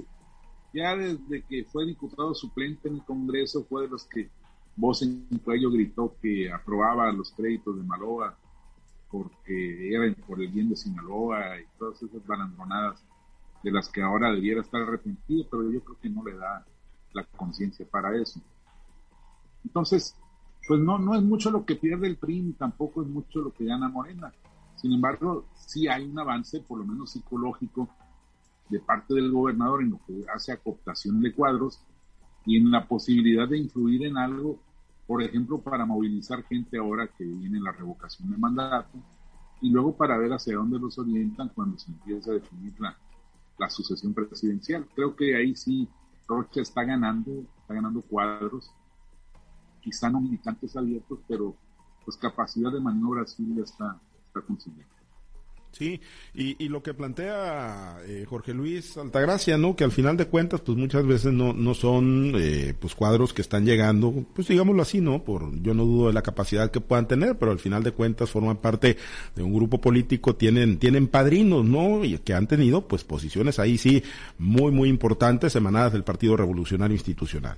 ya 0.74 0.96
desde 0.96 1.44
que 1.44 1.66
fue 1.66 1.86
diputado 1.86 2.34
suplente 2.34 2.88
en 2.88 2.96
el 2.96 3.04
Congreso, 3.04 3.66
fue 3.66 3.84
de 3.84 3.90
los 3.90 4.06
que 4.06 4.30
voz 4.76 5.02
en 5.02 5.28
cuello 5.44 5.70
gritó 5.70 6.16
que 6.22 6.52
aprobaba 6.52 7.12
los 7.12 7.32
créditos 7.32 7.78
de 7.78 7.84
Maloa 7.84 8.38
porque 9.10 9.94
era 9.94 10.14
por 10.26 10.42
el 10.42 10.48
bien 10.48 10.70
de 10.70 10.76
Sinaloa 10.76 11.60
y 11.60 11.66
todas 11.78 12.02
esas 12.02 12.26
balandonadas 12.26 13.04
de 13.62 13.72
las 13.72 13.90
que 13.90 14.02
ahora 14.02 14.32
debiera 14.32 14.62
estar 14.62 14.82
arrepentido, 14.82 15.46
pero 15.52 15.70
yo 15.70 15.84
creo 15.84 16.00
que 16.00 16.10
no 16.10 16.24
le 16.24 16.36
da 16.36 16.66
la 17.14 17.26
conciencia 17.26 17.86
para 17.86 18.16
eso. 18.16 18.42
Entonces, 19.66 20.16
pues 20.68 20.80
no, 20.80 20.98
no 20.98 21.16
es 21.16 21.22
mucho 21.22 21.52
lo 21.52 21.66
que 21.66 21.76
pierde 21.76 22.08
el 22.08 22.18
PRI, 22.18 22.56
tampoco 22.58 23.02
es 23.02 23.08
mucho 23.08 23.40
lo 23.42 23.54
que 23.54 23.66
gana 23.66 23.90
Morena. 23.90 24.34
Sin 24.82 24.94
embargo, 24.94 25.46
sí 25.54 25.88
hay 25.88 26.06
un 26.06 26.18
avance, 26.18 26.60
por 26.62 26.80
lo 26.80 26.86
menos 26.86 27.12
psicológico, 27.12 27.88
de 28.70 28.80
parte 28.80 29.14
del 29.14 29.32
gobernador 29.32 29.84
en 29.84 29.92
lo 29.92 30.00
que 30.08 30.26
hace 30.34 30.52
a 30.52 30.58
cooptación 30.58 31.22
de 31.22 31.34
cuadros 31.34 31.80
y 32.46 32.58
en 32.58 32.72
la 32.72 32.88
posibilidad 32.88 33.48
de 33.48 33.60
influir 33.60 34.06
en 34.06 34.18
algo, 34.18 34.60
por 35.06 35.22
ejemplo, 35.22 35.60
para 35.60 35.86
movilizar 35.86 36.44
gente 36.46 36.78
ahora 36.78 37.08
que 37.08 37.24
viene 37.24 37.60
la 37.60 37.72
revocación 37.72 38.32
de 38.32 38.38
mandato 38.38 38.98
y 39.62 39.70
luego 39.70 39.96
para 39.96 40.18
ver 40.18 40.34
hacia 40.34 40.56
dónde 40.56 40.80
los 40.80 40.98
orientan 40.98 41.50
cuando 41.50 41.78
se 41.78 41.92
empieza 41.92 42.32
a 42.32 42.36
definir 42.36 42.74
la, 42.80 42.98
la 43.60 43.70
sucesión 43.70 44.14
presidencial. 44.14 44.88
Creo 44.96 45.16
que 45.16 45.36
ahí 45.36 45.56
sí 45.56 45.88
Rocha 46.28 46.62
está 46.62 46.84
ganando, 46.84 47.44
está 47.60 47.76
ganando 47.76 48.02
cuadros 48.02 48.72
quizá 49.82 50.10
no 50.10 50.22
militantes 50.22 50.76
abiertos, 50.76 51.20
pero 51.28 51.56
pues 52.06 52.18
capacidad 52.18 52.72
de 52.72 52.80
maniobra 52.80 53.28
sí 53.28 53.56
está, 53.62 54.00
Sí, 55.72 56.02
y, 56.34 56.64
y 56.64 56.68
lo 56.68 56.84
que 56.84 56.94
plantea 56.94 57.98
eh, 58.06 58.26
Jorge 58.28 58.54
Luis 58.54 58.98
Altagracia, 58.98 59.58
¿no? 59.58 59.76
Que 59.76 59.86
al 59.86 59.94
final 59.94 60.18
de 60.18 60.28
cuentas, 60.28 60.60
pues 60.60 60.78
muchas 60.78 61.06
veces 61.06 61.32
no, 61.32 61.54
no 61.54 61.74
son, 61.74 62.34
eh, 62.36 62.74
pues 62.78 62.94
cuadros 62.94 63.34
que 63.34 63.42
están 63.42 63.66
llegando, 63.66 64.14
pues 64.36 64.50
digámoslo 64.50 64.82
así, 64.82 65.00
¿no? 65.00 65.24
Por, 65.24 65.62
yo 65.62 65.74
no 65.74 65.86
dudo 65.86 66.08
de 66.08 66.14
la 66.14 66.24
capacidad 66.24 66.70
que 66.72 66.82
puedan 66.82 67.08
tener, 67.08 67.38
pero 67.38 67.52
al 67.52 67.60
final 67.60 67.84
de 67.84 67.94
cuentas 67.94 68.30
forman 68.30 68.58
parte 68.58 68.98
de 69.34 69.44
un 69.44 69.54
grupo 69.54 69.80
político, 69.80 70.36
tienen, 70.36 70.78
tienen 70.78 71.08
padrinos, 71.08 71.64
¿no? 71.64 72.04
Y 72.04 72.18
que 72.20 72.34
han 72.34 72.48
tenido, 72.48 72.88
pues 72.88 73.06
posiciones 73.06 73.58
ahí 73.58 73.78
sí 73.78 74.04
muy, 74.38 74.72
muy 74.72 74.90
importantes 74.90 75.56
emanadas 75.56 75.94
del 75.94 76.04
Partido 76.04 76.36
Revolucionario 76.36 76.96
Institucional 76.96 77.58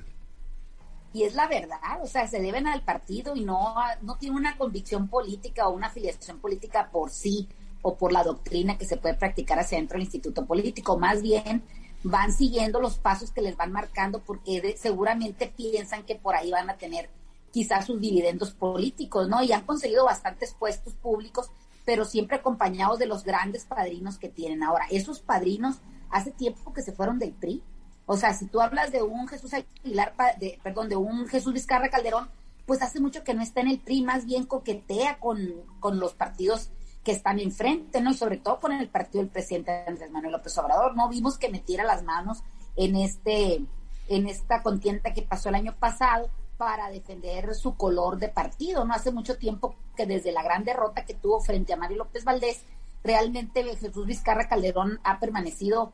y 1.13 1.23
es 1.23 1.35
la 1.35 1.47
verdad, 1.47 2.01
o 2.01 2.07
sea, 2.07 2.27
se 2.27 2.41
deben 2.41 2.67
al 2.67 2.81
partido 2.81 3.35
y 3.35 3.45
no, 3.45 3.75
no 4.01 4.17
tiene 4.17 4.35
una 4.35 4.57
convicción 4.57 5.07
política 5.07 5.67
o 5.67 5.73
una 5.73 5.87
afiliación 5.87 6.39
política 6.39 6.89
por 6.91 7.11
sí 7.11 7.47
o 7.83 7.95
por 7.95 8.11
la 8.11 8.23
doctrina 8.23 8.77
que 8.77 8.85
se 8.85 8.97
puede 8.97 9.13
practicar 9.13 9.59
hacia 9.59 9.77
dentro 9.77 9.95
del 9.95 10.05
instituto 10.05 10.45
político, 10.45 10.97
más 10.97 11.21
bien 11.21 11.63
van 12.03 12.33
siguiendo 12.33 12.79
los 12.79 12.97
pasos 12.97 13.31
que 13.31 13.41
les 13.41 13.55
van 13.55 13.71
marcando 13.71 14.19
porque 14.19 14.75
seguramente 14.77 15.53
piensan 15.55 16.03
que 16.03 16.15
por 16.15 16.35
ahí 16.35 16.51
van 16.51 16.69
a 16.69 16.77
tener 16.77 17.09
quizás 17.51 17.85
sus 17.85 18.01
dividendos 18.01 18.51
políticos, 18.51 19.29
¿no? 19.29 19.43
Y 19.43 19.51
han 19.51 19.65
conseguido 19.65 20.05
bastantes 20.05 20.53
puestos 20.53 20.95
públicos, 20.95 21.51
pero 21.85 22.03
siempre 22.03 22.37
acompañados 22.37 22.97
de 22.97 23.05
los 23.05 23.23
grandes 23.23 23.65
padrinos 23.65 24.17
que 24.17 24.27
tienen 24.29 24.63
ahora. 24.63 24.85
Esos 24.89 25.19
padrinos 25.19 25.77
hace 26.09 26.31
tiempo 26.31 26.73
que 26.73 26.81
se 26.81 26.91
fueron 26.91 27.19
del 27.19 27.31
PRI, 27.31 27.61
o 28.05 28.17
sea, 28.17 28.33
si 28.33 28.47
tú 28.47 28.61
hablas 28.61 28.91
de 28.91 29.01
un 29.01 29.27
Jesús 29.27 29.53
Aguilar, 29.53 30.13
de, 30.39 30.59
perdón, 30.61 30.89
de 30.89 30.95
un 30.95 31.27
Jesús 31.27 31.53
Vizcarra 31.53 31.89
Calderón, 31.89 32.29
pues 32.65 32.81
hace 32.81 32.99
mucho 32.99 33.23
que 33.23 33.33
no 33.33 33.41
está 33.41 33.61
en 33.61 33.69
el 33.69 33.79
PRI, 33.79 34.03
más 34.03 34.25
bien 34.25 34.45
coquetea 34.45 35.19
con, 35.19 35.39
con 35.79 35.99
los 35.99 36.13
partidos 36.13 36.69
que 37.03 37.11
están 37.11 37.39
enfrente, 37.39 38.01
¿no? 38.01 38.11
Y 38.11 38.15
sobre 38.15 38.37
todo 38.37 38.59
con 38.59 38.71
el 38.71 38.87
partido 38.89 39.21
del 39.23 39.31
presidente 39.31 39.83
Andrés 39.85 40.11
Manuel 40.11 40.33
López 40.33 40.57
Obrador. 40.57 40.95
No 40.95 41.09
vimos 41.09 41.37
que 41.37 41.49
metiera 41.49 41.83
las 41.83 42.03
manos 42.03 42.43
en 42.75 42.95
este, 42.95 43.61
en 44.07 44.27
esta 44.27 44.63
contienda 44.63 45.13
que 45.13 45.21
pasó 45.21 45.49
el 45.49 45.55
año 45.55 45.75
pasado 45.77 46.29
para 46.57 46.89
defender 46.89 47.55
su 47.55 47.75
color 47.75 48.17
de 48.19 48.29
partido, 48.29 48.85
¿no? 48.85 48.93
Hace 48.93 49.11
mucho 49.11 49.37
tiempo 49.37 49.75
que 49.97 50.05
desde 50.05 50.31
la 50.31 50.43
gran 50.43 50.63
derrota 50.63 51.03
que 51.03 51.13
tuvo 51.13 51.41
frente 51.41 51.73
a 51.73 51.77
Mario 51.77 51.97
López 51.97 52.23
Valdés, 52.23 52.63
realmente 53.03 53.63
Jesús 53.75 54.05
Vizcarra 54.05 54.47
Calderón 54.47 54.99
ha 55.03 55.19
permanecido 55.19 55.91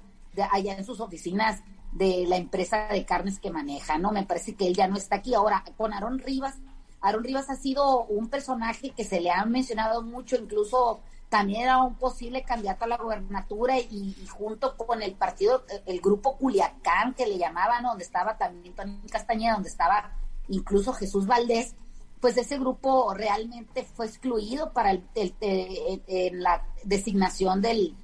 allá 0.52 0.78
en 0.78 0.86
sus 0.86 1.00
oficinas 1.00 1.64
de 1.92 2.26
la 2.28 2.38
empresa 2.38 2.88
de 2.88 3.06
carnes 3.06 3.40
que 3.40 3.52
maneja, 3.52 3.98
¿no? 3.98 4.12
Me 4.12 4.26
parece 4.26 4.56
que 4.56 4.68
él 4.68 4.76
ya 4.76 4.88
no 4.88 4.96
está 4.96 5.18
aquí. 5.18 5.34
Ahora, 5.34 5.64
con 5.78 5.94
Aaron 5.94 6.20
Rivas, 6.20 6.56
Aaron 7.02 7.24
Rivas 7.24 7.50
ha 7.50 7.56
sido 7.56 8.06
un 8.06 8.30
personaje 8.30 8.92
que 8.92 9.04
se 9.04 9.22
le 9.22 9.32
ha 9.32 9.46
mencionado 9.46 10.02
mucho, 10.02 10.36
incluso 10.36 11.00
también 11.30 11.62
era 11.62 11.82
un 11.82 11.96
posible 11.96 12.44
candidato 12.44 12.86
a 12.86 12.88
la 12.88 12.98
gobernatura 12.98 13.78
y, 13.78 14.16
junto 14.30 14.76
con 14.76 15.02
el 15.02 15.14
partido, 15.14 15.64
el 15.86 16.02
grupo 16.02 16.38
Culiacán 16.38 17.14
que 17.14 17.28
le 17.28 17.38
llamaban, 17.38 17.84
donde 17.84 18.04
estaba 18.04 18.38
también 18.38 18.74
Tony 18.76 19.00
Castañeda, 19.10 19.54
donde 19.54 19.70
estaba 19.70 20.12
incluso 20.48 20.94
Jesús 20.94 21.28
Valdés, 21.28 21.76
pues 22.20 22.36
ese 22.36 22.58
grupo 22.58 23.14
realmente 23.14 23.84
fue 23.84 24.08
excluido 24.08 24.74
para 24.74 24.92
el, 24.92 25.04
la 26.34 26.66
designación 26.84 27.62
del, 27.62 27.96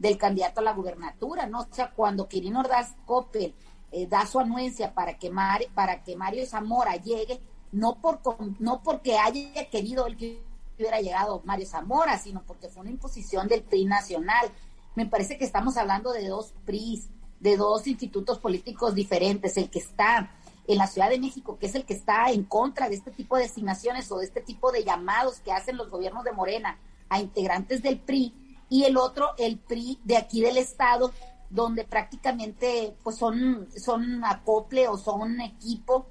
del 0.00 0.16
candidato 0.16 0.60
a 0.60 0.64
la 0.64 0.72
gubernatura, 0.72 1.46
¿no? 1.46 1.60
O 1.60 1.66
sea, 1.70 1.90
cuando 1.90 2.26
Quirino 2.26 2.60
Ordaz 2.60 2.94
Coppel 3.04 3.54
eh, 3.92 4.06
da 4.06 4.24
su 4.24 4.40
anuencia 4.40 4.94
para 4.94 5.18
que, 5.18 5.30
para 5.74 6.02
que 6.02 6.16
Mario 6.16 6.46
Zamora 6.46 6.96
llegue, 6.96 7.38
no, 7.72 8.00
por, 8.00 8.18
no 8.58 8.82
porque 8.82 9.18
haya 9.18 9.68
querido 9.68 10.06
él 10.06 10.16
que 10.16 10.42
hubiera 10.78 11.02
llegado 11.02 11.42
Mario 11.44 11.66
Zamora, 11.66 12.16
sino 12.16 12.42
porque 12.44 12.70
fue 12.70 12.80
una 12.80 12.90
imposición 12.90 13.46
del 13.46 13.62
PRI 13.62 13.84
nacional. 13.84 14.50
Me 14.94 15.04
parece 15.04 15.36
que 15.36 15.44
estamos 15.44 15.76
hablando 15.76 16.12
de 16.12 16.26
dos 16.26 16.54
PRIs, 16.64 17.10
de 17.38 17.58
dos 17.58 17.86
institutos 17.86 18.38
políticos 18.38 18.94
diferentes, 18.94 19.58
el 19.58 19.68
que 19.68 19.80
está 19.80 20.30
en 20.66 20.78
la 20.78 20.86
Ciudad 20.86 21.10
de 21.10 21.20
México, 21.20 21.58
que 21.58 21.66
es 21.66 21.74
el 21.74 21.84
que 21.84 21.92
está 21.92 22.30
en 22.30 22.44
contra 22.44 22.88
de 22.88 22.94
este 22.94 23.10
tipo 23.10 23.36
de 23.36 23.42
designaciones 23.42 24.10
o 24.10 24.18
de 24.18 24.24
este 24.24 24.40
tipo 24.40 24.72
de 24.72 24.82
llamados 24.82 25.40
que 25.40 25.52
hacen 25.52 25.76
los 25.76 25.90
gobiernos 25.90 26.24
de 26.24 26.32
Morena 26.32 26.78
a 27.10 27.20
integrantes 27.20 27.82
del 27.82 27.98
PRI, 27.98 28.34
y 28.70 28.84
el 28.84 28.96
otro, 28.96 29.32
el 29.36 29.58
PRI 29.58 29.98
de 30.04 30.16
aquí 30.16 30.40
del 30.40 30.56
estado, 30.56 31.12
donde 31.50 31.84
prácticamente 31.84 32.96
pues 33.02 33.16
son, 33.16 33.68
son 33.76 34.24
acople 34.24 34.86
o 34.88 34.96
son 34.96 35.40
equipo 35.40 36.06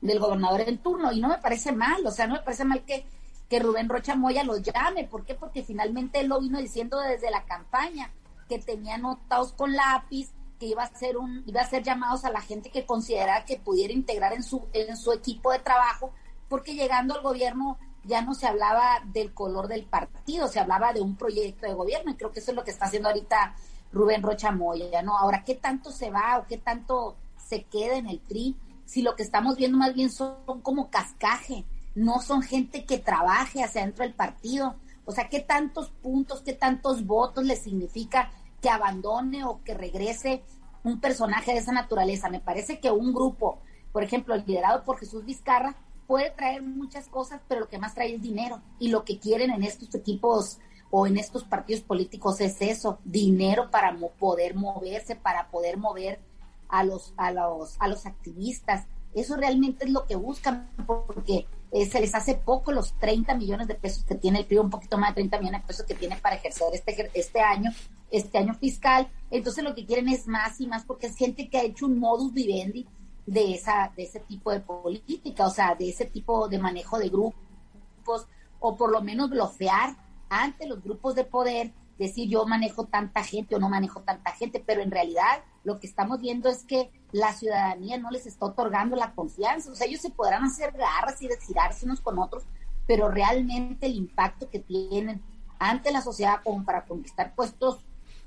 del 0.00 0.18
gobernador 0.18 0.62
en 0.62 0.78
turno. 0.78 1.12
Y 1.12 1.20
no 1.20 1.28
me 1.28 1.38
parece 1.38 1.72
mal, 1.72 2.04
o 2.04 2.10
sea, 2.10 2.26
no 2.26 2.34
me 2.34 2.40
parece 2.40 2.64
mal 2.64 2.84
que, 2.84 3.06
que 3.48 3.60
Rubén 3.60 3.88
Rocha 3.88 4.16
Moya 4.16 4.42
los 4.42 4.60
llame. 4.60 5.04
¿Por 5.04 5.24
qué? 5.24 5.34
Porque 5.36 5.62
finalmente 5.62 6.20
él 6.20 6.26
lo 6.26 6.40
vino 6.40 6.58
diciendo 6.58 6.98
desde 6.98 7.30
la 7.30 7.44
campaña, 7.44 8.12
que 8.48 8.58
tenía 8.58 8.96
anotados 8.96 9.52
con 9.52 9.72
lápiz, 9.72 10.32
que 10.58 10.66
iba 10.66 10.82
a 10.82 10.94
ser 10.94 11.16
un, 11.16 11.44
iba 11.46 11.60
a 11.60 11.70
ser 11.70 11.84
llamados 11.84 12.24
a 12.24 12.32
la 12.32 12.40
gente 12.40 12.70
que 12.70 12.84
considerara 12.84 13.44
que 13.44 13.58
pudiera 13.58 13.92
integrar 13.92 14.32
en 14.32 14.42
su, 14.42 14.66
en 14.72 14.96
su 14.96 15.12
equipo 15.12 15.52
de 15.52 15.60
trabajo, 15.60 16.12
porque 16.48 16.74
llegando 16.74 17.14
al 17.14 17.22
gobierno 17.22 17.78
ya 18.04 18.22
no 18.22 18.34
se 18.34 18.46
hablaba 18.46 19.00
del 19.12 19.32
color 19.32 19.68
del 19.68 19.84
partido, 19.84 20.48
se 20.48 20.60
hablaba 20.60 20.92
de 20.92 21.00
un 21.00 21.16
proyecto 21.16 21.66
de 21.66 21.74
gobierno 21.74 22.10
y 22.10 22.14
creo 22.14 22.32
que 22.32 22.40
eso 22.40 22.50
es 22.50 22.56
lo 22.56 22.64
que 22.64 22.70
está 22.70 22.86
haciendo 22.86 23.08
ahorita 23.08 23.54
Rubén 23.92 24.22
Rocha 24.22 24.50
Moya, 24.50 25.02
¿no? 25.02 25.16
Ahora, 25.16 25.44
¿qué 25.44 25.54
tanto 25.54 25.90
se 25.90 26.10
va 26.10 26.38
o 26.38 26.46
qué 26.46 26.58
tanto 26.58 27.16
se 27.36 27.62
queda 27.64 27.96
en 27.96 28.08
el 28.08 28.18
PRI 28.18 28.56
si 28.84 29.02
lo 29.02 29.16
que 29.16 29.22
estamos 29.22 29.56
viendo 29.56 29.78
más 29.78 29.94
bien 29.94 30.10
son 30.10 30.60
como 30.62 30.90
cascaje, 30.90 31.64
no 31.94 32.20
son 32.20 32.42
gente 32.42 32.84
que 32.84 32.98
trabaje 32.98 33.62
hacia 33.62 33.82
dentro 33.82 34.04
del 34.04 34.14
partido? 34.14 34.74
O 35.06 35.12
sea, 35.12 35.28
¿qué 35.28 35.40
tantos 35.40 35.90
puntos, 36.02 36.42
qué 36.42 36.52
tantos 36.52 37.06
votos 37.06 37.44
le 37.44 37.56
significa 37.56 38.30
que 38.60 38.70
abandone 38.70 39.44
o 39.44 39.62
que 39.62 39.74
regrese 39.74 40.42
un 40.82 41.00
personaje 41.00 41.52
de 41.52 41.58
esa 41.58 41.72
naturaleza? 41.72 42.28
Me 42.28 42.40
parece 42.40 42.80
que 42.80 42.90
un 42.90 43.12
grupo, 43.12 43.58
por 43.92 44.02
ejemplo, 44.02 44.36
liderado 44.36 44.82
por 44.84 44.98
Jesús 44.98 45.24
Vizcarra, 45.24 45.76
puede 46.06 46.30
traer 46.30 46.62
muchas 46.62 47.08
cosas, 47.08 47.40
pero 47.48 47.62
lo 47.62 47.68
que 47.68 47.78
más 47.78 47.94
trae 47.94 48.14
es 48.14 48.22
dinero. 48.22 48.60
Y 48.78 48.88
lo 48.88 49.04
que 49.04 49.18
quieren 49.18 49.50
en 49.50 49.62
estos 49.62 49.94
equipos 49.94 50.58
o 50.90 51.06
en 51.06 51.18
estos 51.18 51.44
partidos 51.44 51.82
políticos 51.82 52.40
es 52.40 52.60
eso, 52.60 52.98
dinero 53.04 53.70
para 53.70 53.96
poder 54.18 54.54
moverse, 54.54 55.16
para 55.16 55.48
poder 55.48 55.76
mover 55.76 56.20
a 56.68 56.84
los, 56.84 57.14
a 57.16 57.32
los, 57.32 57.76
a 57.80 57.88
los 57.88 58.06
activistas. 58.06 58.86
Eso 59.14 59.36
realmente 59.36 59.86
es 59.86 59.90
lo 59.90 60.06
que 60.06 60.16
buscan, 60.16 60.70
porque 60.86 61.46
eh, 61.72 61.86
se 61.86 62.00
les 62.00 62.14
hace 62.14 62.36
poco 62.36 62.70
los 62.70 62.96
30 62.98 63.34
millones 63.34 63.66
de 63.66 63.74
pesos 63.74 64.04
que 64.04 64.14
tiene 64.14 64.40
el 64.40 64.46
PRI, 64.46 64.58
un 64.58 64.70
poquito 64.70 64.98
más 64.98 65.10
de 65.10 65.22
30 65.22 65.38
millones 65.38 65.62
de 65.62 65.66
pesos 65.66 65.86
que 65.86 65.94
tiene 65.94 66.16
para 66.16 66.36
ejercer 66.36 66.68
este, 66.72 67.10
este 67.14 67.40
año, 67.40 67.72
este 68.10 68.38
año 68.38 68.54
fiscal. 68.54 69.08
Entonces 69.30 69.64
lo 69.64 69.74
que 69.74 69.86
quieren 69.86 70.08
es 70.08 70.28
más 70.28 70.60
y 70.60 70.66
más, 70.66 70.84
porque 70.84 71.08
es 71.08 71.16
gente 71.16 71.48
que 71.48 71.58
ha 71.58 71.62
hecho 71.64 71.86
un 71.86 71.98
modus 71.98 72.32
vivendi 72.32 72.86
de, 73.26 73.54
esa, 73.54 73.92
de 73.96 74.04
ese 74.04 74.20
tipo 74.20 74.50
de 74.50 74.60
política, 74.60 75.46
o 75.46 75.50
sea, 75.50 75.74
de 75.74 75.88
ese 75.88 76.06
tipo 76.06 76.48
de 76.48 76.58
manejo 76.58 76.98
de 76.98 77.08
grupos, 77.08 78.26
o 78.60 78.76
por 78.76 78.90
lo 78.90 79.02
menos 79.02 79.30
bloquear 79.30 79.96
ante 80.28 80.66
los 80.66 80.82
grupos 80.82 81.14
de 81.14 81.24
poder, 81.24 81.72
decir 81.98 82.28
yo 82.28 82.44
manejo 82.44 82.86
tanta 82.86 83.22
gente 83.22 83.54
o 83.54 83.58
no 83.58 83.68
manejo 83.68 84.00
tanta 84.02 84.32
gente, 84.32 84.62
pero 84.64 84.82
en 84.82 84.90
realidad 84.90 85.44
lo 85.62 85.78
que 85.78 85.86
estamos 85.86 86.20
viendo 86.20 86.48
es 86.48 86.64
que 86.64 86.90
la 87.12 87.32
ciudadanía 87.32 87.98
no 87.98 88.10
les 88.10 88.26
está 88.26 88.46
otorgando 88.46 88.96
la 88.96 89.14
confianza, 89.14 89.70
o 89.70 89.74
sea, 89.74 89.86
ellos 89.86 90.00
se 90.00 90.10
podrán 90.10 90.44
hacer 90.44 90.72
garras 90.72 91.22
y 91.22 91.28
desgirarse 91.28 91.86
unos 91.86 92.00
con 92.00 92.18
otros, 92.18 92.44
pero 92.86 93.08
realmente 93.08 93.86
el 93.86 93.94
impacto 93.94 94.50
que 94.50 94.58
tienen 94.58 95.22
ante 95.58 95.92
la 95.92 96.02
sociedad 96.02 96.40
como 96.42 96.64
para 96.64 96.84
conquistar 96.84 97.34
puestos 97.34 97.78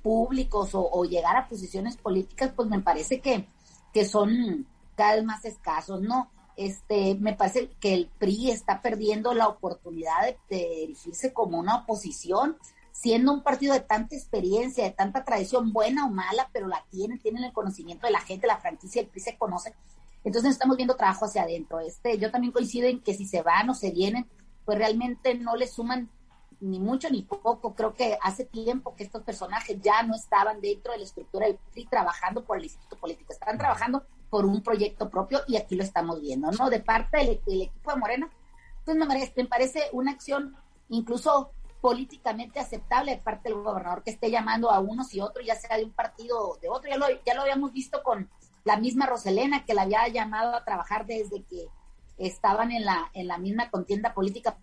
públicos 0.01 0.73
o, 0.73 0.89
o 0.89 1.03
llegar 1.03 1.35
a 1.35 1.49
posiciones 1.49 1.97
políticas, 1.97 2.53
pues 2.55 2.69
me 2.69 2.79
parece 2.79 3.19
que, 3.19 3.47
que 3.93 4.05
son 4.05 4.65
cada 4.97 5.15
vez 5.15 5.23
más 5.23 5.45
escasos, 5.45 6.01
¿no? 6.01 6.29
Este, 6.57 7.15
me 7.15 7.33
parece 7.33 7.69
que 7.79 7.93
el 7.93 8.09
PRI 8.17 8.49
está 8.49 8.81
perdiendo 8.81 9.33
la 9.35 9.47
oportunidad 9.47 10.23
de, 10.23 10.37
de 10.49 10.83
erigirse 10.83 11.31
como 11.31 11.59
una 11.59 11.77
oposición, 11.77 12.57
siendo 12.91 13.31
un 13.31 13.43
partido 13.43 13.75
de 13.75 13.81
tanta 13.81 14.15
experiencia, 14.15 14.83
de 14.83 14.89
tanta 14.89 15.23
tradición, 15.23 15.71
buena 15.71 16.07
o 16.07 16.09
mala, 16.09 16.49
pero 16.51 16.67
la 16.67 16.83
tienen, 16.89 17.19
tienen 17.19 17.43
el 17.43 17.53
conocimiento 17.53 18.07
de 18.07 18.13
la 18.13 18.21
gente, 18.21 18.47
la 18.47 18.57
franquicia, 18.57 19.01
el 19.01 19.07
PRI 19.07 19.21
se 19.21 19.37
conoce. 19.37 19.75
Entonces 20.23 20.53
estamos 20.53 20.77
viendo 20.77 20.95
trabajo 20.95 21.25
hacia 21.25 21.43
adentro. 21.43 21.79
Este, 21.79 22.17
yo 22.17 22.31
también 22.31 22.51
coincido 22.51 22.87
en 22.87 23.01
que 23.01 23.13
si 23.13 23.27
se 23.27 23.43
van 23.43 23.69
o 23.69 23.75
se 23.75 23.91
vienen, 23.91 24.27
pues 24.65 24.79
realmente 24.79 25.35
no 25.35 25.55
le 25.55 25.67
suman 25.67 26.09
ni 26.59 26.79
mucho 26.79 27.09
ni 27.11 27.21
poco. 27.21 27.75
Creo 27.75 27.93
que 27.93 28.17
hace 28.21 28.45
tiempo 28.45 28.95
que 28.95 29.03
estos 29.03 29.21
personajes 29.21 29.79
ya 29.79 30.01
no 30.03 30.15
estaban 30.15 30.59
dentro 30.59 30.91
de 30.91 30.97
la 30.97 31.03
estructura 31.03 31.45
del 31.45 31.59
PRI 31.71 31.85
trabajando 31.85 32.43
por 32.43 32.57
el 32.57 32.63
instituto 32.63 32.97
político, 32.97 33.31
estaban 33.31 33.59
trabajando 33.59 34.05
por 34.29 34.45
un 34.45 34.61
proyecto 34.61 35.09
propio 35.09 35.41
y 35.47 35.57
aquí 35.57 35.75
lo 35.75 35.83
estamos 35.83 36.21
viendo, 36.21 36.51
¿no? 36.51 36.69
De 36.69 36.79
parte 36.79 37.17
del, 37.17 37.61
equipo 37.61 37.91
de 37.91 37.97
Morena, 37.97 38.29
pues 38.83 38.97
me 38.97 39.05
parece, 39.05 39.33
me 39.35 39.45
parece 39.45 39.83
una 39.93 40.11
acción 40.11 40.55
incluso 40.89 41.51
políticamente 41.81 42.59
aceptable 42.59 43.11
de 43.11 43.21
parte 43.21 43.49
del 43.49 43.61
gobernador 43.61 44.03
que 44.03 44.11
esté 44.11 44.31
llamando 44.31 44.71
a 44.71 44.79
unos 44.79 45.13
y 45.13 45.21
otros, 45.21 45.45
ya 45.45 45.55
sea 45.55 45.77
de 45.77 45.85
un 45.85 45.91
partido 45.91 46.39
o 46.39 46.57
de 46.57 46.69
otro. 46.69 46.89
Ya 46.89 46.97
lo, 46.97 47.05
ya 47.25 47.35
lo 47.35 47.41
habíamos 47.41 47.71
visto 47.71 48.01
con 48.03 48.29
la 48.63 48.77
misma 48.77 49.05
Roselena, 49.05 49.65
que 49.65 49.73
la 49.73 49.83
había 49.83 50.07
llamado 50.07 50.55
a 50.55 50.65
trabajar 50.65 51.05
desde 51.05 51.43
que 51.43 51.67
estaban 52.17 52.71
en 52.71 52.83
la, 52.83 53.09
en 53.13 53.27
la 53.27 53.37
misma 53.37 53.69
contienda 53.69 54.13
política 54.13 54.57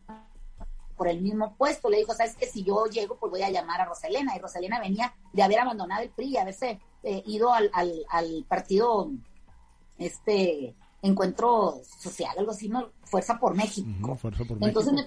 por 0.96 1.08
el 1.08 1.20
mismo 1.20 1.54
puesto. 1.56 1.88
Le 1.88 1.98
dijo, 1.98 2.14
sabes 2.14 2.36
que 2.36 2.46
si 2.46 2.62
yo 2.62 2.86
llego, 2.86 3.16
pues 3.16 3.30
voy 3.30 3.42
a 3.42 3.50
llamar 3.50 3.80
a 3.80 3.84
Rosalena. 3.86 4.36
Y 4.36 4.40
Rosalena 4.40 4.80
venía 4.80 5.14
de 5.32 5.42
haber 5.42 5.60
abandonado 5.60 6.02
el 6.02 6.10
PRI, 6.10 6.36
haberse 6.36 6.80
eh, 7.02 7.22
ido 7.26 7.52
al, 7.52 7.70
al, 7.72 8.44
partido, 8.48 9.10
este, 9.98 10.74
Encuentro 11.02 11.80
Social, 11.98 12.34
algo 12.38 12.52
así, 12.52 12.68
¿no? 12.68 12.90
Fuerza 13.04 13.38
por 13.38 13.54
México. 13.54 14.16
Fuerza 14.16 14.44
por 14.44 14.58
Entonces 14.62 14.92
me 14.92 15.06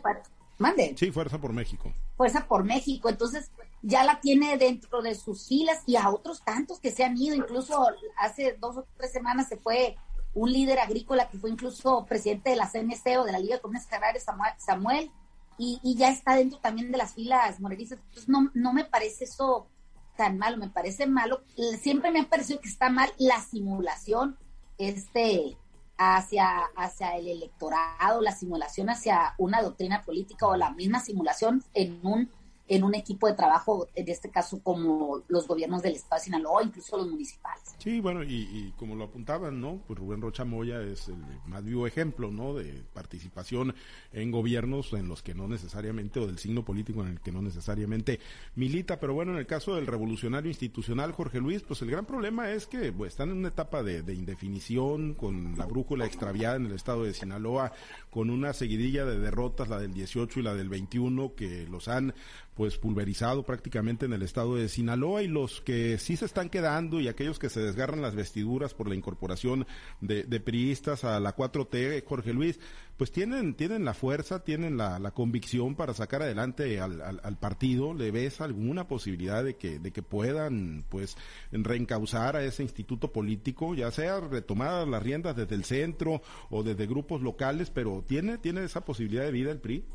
Mande. 0.60 0.96
Sí, 0.98 1.12
Fuerza 1.12 1.40
por 1.40 1.54
México. 1.54 1.94
Fuerza 2.16 2.48
por 2.48 2.64
México. 2.64 3.10
Entonces 3.10 3.52
ya 3.82 4.04
la 4.04 4.20
tiene 4.20 4.58
dentro 4.58 5.02
de 5.02 5.14
sus 5.16 5.48
filas 5.48 5.84
y 5.86 5.96
a 5.96 6.10
otros 6.10 6.44
tantos 6.44 6.80
que 6.80 6.92
se 6.92 7.04
han 7.04 7.18
ido. 7.18 7.36
Incluso 7.36 7.86
hace 8.18 8.58
dos 8.60 8.78
o 8.78 8.88
tres 8.98 9.12
semanas 9.12 9.48
se 9.48 9.58
fue 9.58 9.96
un 10.34 10.52
líder 10.52 10.80
agrícola 10.80 11.30
que 11.30 11.38
fue 11.38 11.50
incluso 11.50 12.06
presidente 12.06 12.52
de 12.52 12.56
la 12.56 12.70
CNC 12.70 13.20
o 13.20 13.26
de 13.26 13.32
la 13.32 13.40
Liga 13.40 13.56
de 13.56 13.62
Comunidades 13.62 13.94
Agrarias, 13.94 14.26
Samuel, 14.60 15.12
y, 15.60 15.96
ya 15.96 16.10
está 16.10 16.36
dentro 16.36 16.60
también 16.60 16.92
de 16.92 16.98
las 17.00 17.14
filas 17.16 17.60
morenistas. 17.60 18.00
Entonces 18.00 18.30
no, 18.30 18.52
no 18.54 18.74
me 18.74 18.86
parece 18.86 19.24
eso 19.24 19.68
tan 20.16 20.38
malo, 20.38 20.58
me 20.58 20.70
parece 20.70 21.08
malo. 21.08 21.42
Siempre 21.80 22.12
me 22.12 22.20
ha 22.20 22.30
parecido 22.30 22.60
que 22.60 22.70
está 22.70 22.90
mal 22.90 23.10
la 23.18 23.42
simulación 23.42 24.38
este 24.78 25.58
hacia, 25.98 26.66
hacia 26.76 27.18
el 27.18 27.28
electorado, 27.28 28.22
la 28.22 28.32
simulación 28.32 28.90
hacia 28.90 29.34
una 29.38 29.62
doctrina 29.62 30.02
política 30.04 30.48
o 30.48 30.56
la 30.56 30.72
misma 30.72 31.00
simulación 31.00 31.64
en 31.74 32.00
un 32.04 32.30
en 32.68 32.84
un 32.84 32.96
equipo 32.96 33.28
de 33.28 33.34
trabajo, 33.34 33.88
en 33.96 34.10
este 34.10 34.30
caso 34.30 34.60
como 34.62 35.24
los 35.28 35.48
gobiernos 35.48 35.82
del 35.82 35.96
Estado 35.96 36.20
de 36.20 36.26
Sinaloa, 36.26 36.64
incluso 36.64 36.98
los 36.98 37.08
municipales. 37.08 37.76
Sí, 37.78 38.00
bueno, 38.02 38.24
y, 38.24 38.74
como 38.78 38.96
lo 38.96 39.06
apuntaban, 39.06 39.62
¿no? 39.62 39.82
Pues 39.88 40.00
Rubén 40.00 40.22
Rocha 40.22 40.44
Moya 40.44 40.82
es 40.82 41.08
el 41.08 41.24
más 41.46 41.64
vivo 41.64 41.88
ejemplo, 41.88 42.32
¿no? 42.32 42.54
De 42.54 42.84
participación 42.94 43.76
en 44.12 44.32
gobiernos 44.32 44.94
en 44.94 45.08
los 45.08 45.24
que 45.24 45.34
no 45.34 45.48
necesariamente, 45.48 46.20
o 46.20 46.28
del 46.28 46.40
signo 46.40 46.66
político 46.66 47.02
en 47.02 47.10
el 47.10 47.20
que 47.22 47.32
no 47.32 47.42
necesariamente 47.42 48.20
milita, 48.56 49.00
pero 49.00 49.14
bueno, 49.14 49.34
en 49.34 49.38
el 49.38 49.48
caso 49.48 49.76
del 49.76 49.88
revolucionario 49.88 50.50
institucional 50.50 51.12
Jorge 51.12 51.40
Luis, 51.40 51.64
pues 51.64 51.82
el 51.82 51.92
gran 51.92 52.06
problema 52.06 52.52
es 52.52 52.68
que 52.68 52.92
pues, 52.92 53.14
están 53.14 53.30
en 53.30 53.38
una 53.38 53.50
etapa 53.50 53.84
de, 53.84 54.02
de 54.02 54.14
indefinición, 54.14 55.14
con 55.14 55.58
la 55.58 55.66
brújula 55.66 56.06
extraviada 56.06 56.56
en 56.56 56.66
el 56.66 56.74
estado 56.74 57.04
de 57.04 57.14
Sinaloa, 57.14 57.72
con 58.18 58.32
una 58.32 58.52
seguidilla 58.52 59.06
de 59.06 59.20
derrotas, 59.20 59.70
la 59.70 59.78
del 59.78 59.94
18 59.94 60.40
y 60.40 60.42
la 60.42 60.56
del 60.56 60.70
21, 60.70 61.36
que 61.36 61.68
los 61.68 61.88
han 61.88 62.16
pues 62.58 62.80
pulverizado 62.80 63.44
prácticamente 63.44 64.08
en 64.08 64.14
el 64.14 64.24
estado 64.24 64.56
de 64.56 64.68
Sinaloa 64.68 65.22
y 65.22 65.28
los 65.28 65.62
que 65.62 66.00
sí 66.00 66.18
se 66.18 66.26
están 66.26 66.50
quedando 66.50 67.00
y 67.00 67.08
aquellos 67.08 67.38
que 67.38 67.50
se 67.50 67.62
desgarran 67.62 68.02
las 68.02 68.16
vestiduras 68.16 68.74
por 68.74 68.90
la 68.90 68.96
incorporación 68.96 69.68
de, 70.02 70.24
priistas 70.40 71.04
a 71.04 71.20
la 71.20 71.36
4T, 71.36 72.04
Jorge 72.04 72.34
Luis, 72.34 72.60
pues 72.98 73.12
tienen, 73.12 73.54
tienen 73.54 73.86
la 73.86 73.94
fuerza, 73.94 74.44
tienen 74.44 74.76
la, 74.76 75.12
convicción 75.12 75.76
para 75.76 75.94
sacar 75.94 76.24
adelante 76.24 76.80
al, 76.80 77.00
al, 77.00 77.38
partido. 77.38 77.94
¿Le 77.94 78.10
ves 78.10 78.42
alguna 78.42 78.88
posibilidad 78.88 79.44
de 79.44 79.56
que, 79.56 79.78
de 79.78 79.92
que 79.92 80.02
puedan 80.02 80.84
pues 80.90 81.16
reencauzar 81.52 82.36
a 82.36 82.44
ese 82.44 82.64
instituto 82.64 83.12
político, 83.12 83.76
ya 83.76 83.92
sea 83.92 84.20
retomar 84.20 84.88
las 84.88 85.04
riendas 85.04 85.36
desde 85.36 85.54
el 85.54 85.64
centro 85.64 86.24
o 86.50 86.64
desde 86.64 86.88
grupos 86.88 87.22
locales, 87.22 87.70
pero 87.70 88.04
tiene, 88.08 88.38
tiene 88.38 88.64
esa 88.64 88.82
posibilidad 88.82 89.24
de 89.24 89.32
vida 89.32 89.52
el 89.52 89.60
PRI? 89.60 89.86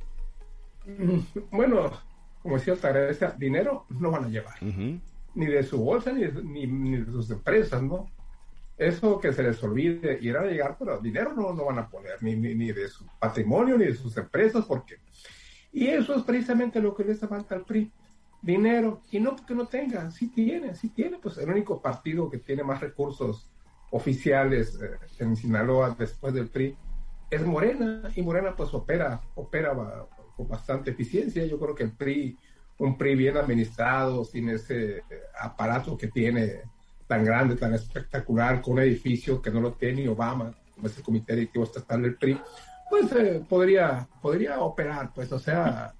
Bueno, 1.50 1.90
como 2.42 2.56
decía 2.56 2.74
agradece 2.74 3.28
dinero 3.38 3.86
no 3.88 4.10
van 4.10 4.24
a 4.24 4.28
llevar. 4.28 4.54
Ni 4.62 5.46
de 5.46 5.62
su 5.62 5.82
bolsa, 5.82 6.12
ni 6.12 6.24
de, 6.24 6.42
ni, 6.42 6.96
de 6.96 7.06
sus 7.06 7.30
empresas, 7.30 7.82
¿no? 7.82 8.10
Eso 8.76 9.18
que 9.20 9.32
se 9.32 9.42
les 9.42 9.62
olvide, 9.62 10.18
irán 10.20 10.44
a 10.44 10.50
llegar, 10.50 10.76
pero 10.78 10.98
dinero 11.00 11.32
no, 11.34 11.52
no 11.52 11.66
van 11.66 11.78
a 11.78 11.88
poner, 11.88 12.22
ni, 12.22 12.34
ni, 12.34 12.72
de 12.72 12.88
su 12.88 13.06
patrimonio, 13.18 13.78
ni 13.78 13.86
de 13.86 13.94
sus 13.94 14.16
empresas, 14.16 14.64
porque... 14.64 14.96
Y 15.72 15.86
eso 15.86 16.14
es 16.16 16.22
precisamente 16.22 16.80
lo 16.80 16.94
que 16.94 17.04
les 17.04 17.20
falta 17.20 17.54
al 17.54 17.64
PRI, 17.64 17.90
dinero, 18.42 19.00
y 19.10 19.20
no 19.20 19.36
porque 19.36 19.54
no 19.54 19.66
tenga, 19.66 20.10
sí 20.10 20.28
tiene, 20.28 20.74
sí 20.74 20.88
tiene, 20.88 21.18
pues 21.18 21.38
el 21.38 21.48
único 21.48 21.80
partido 21.80 22.28
que 22.28 22.38
tiene 22.38 22.64
más 22.64 22.80
recursos 22.80 23.48
oficiales 23.90 24.78
eh, 24.82 24.98
en 25.20 25.36
Sinaloa 25.36 25.94
después 25.98 26.34
del 26.34 26.48
PRI 26.48 26.76
es 27.32 27.46
Morena, 27.46 28.02
y 28.14 28.22
Morena 28.22 28.54
pues 28.54 28.72
opera, 28.74 29.20
opera 29.34 29.74
con 30.36 30.48
bastante 30.48 30.90
eficiencia. 30.90 31.44
Yo 31.46 31.58
creo 31.58 31.74
que 31.74 31.84
el 31.84 31.92
PRI, 31.92 32.36
un 32.78 32.98
PRI 32.98 33.14
bien 33.14 33.36
administrado, 33.38 34.24
sin 34.24 34.50
ese 34.50 35.02
aparato 35.40 35.96
que 35.96 36.08
tiene 36.08 36.60
tan 37.06 37.24
grande, 37.24 37.56
tan 37.56 37.72
espectacular, 37.72 38.60
con 38.60 38.74
un 38.74 38.80
edificio 38.80 39.40
que 39.40 39.50
no 39.50 39.60
lo 39.60 39.72
tiene 39.72 40.08
Obama, 40.08 40.54
como 40.74 40.86
es 40.86 40.96
el 40.98 41.02
Comité 41.02 41.34
Directivo 41.34 41.64
Estatal 41.64 42.02
del 42.02 42.16
PRI, 42.16 42.38
pues 42.90 43.10
eh, 43.12 43.42
podría, 43.48 44.06
podría 44.20 44.60
operar, 44.60 45.12
pues, 45.14 45.32
o 45.32 45.38
sea, 45.38 45.94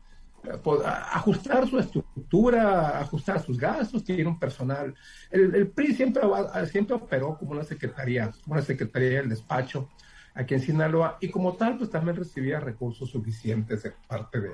eh, 0.45 0.59
ajustar 0.85 1.67
su 1.67 1.79
estructura, 1.79 2.99
ajustar 2.99 3.43
sus 3.43 3.59
gastos, 3.59 4.05
tiene 4.05 4.27
un 4.27 4.39
personal. 4.39 4.95
El, 5.31 5.55
el 5.55 5.69
PRI 5.69 5.95
siempre, 5.95 6.23
siempre 6.71 6.97
operó 6.97 7.39
como 7.39 7.53
una 7.53 7.65
secretaría, 7.65 8.31
como 8.45 8.55
una 8.55 8.63
secretaría 8.63 9.21
del 9.21 9.31
despacho 9.31 9.89
aquí 10.35 10.55
en 10.55 10.61
Sinaloa 10.61 11.19
y 11.21 11.31
como 11.31 11.55
tal 11.55 11.79
pues 11.79 11.91
también 11.91 12.17
recibía 12.17 12.61
recursos 12.61 13.11
suficientes 13.11 13.83
de 13.83 13.93
parte 14.09 14.41
de, 14.41 14.51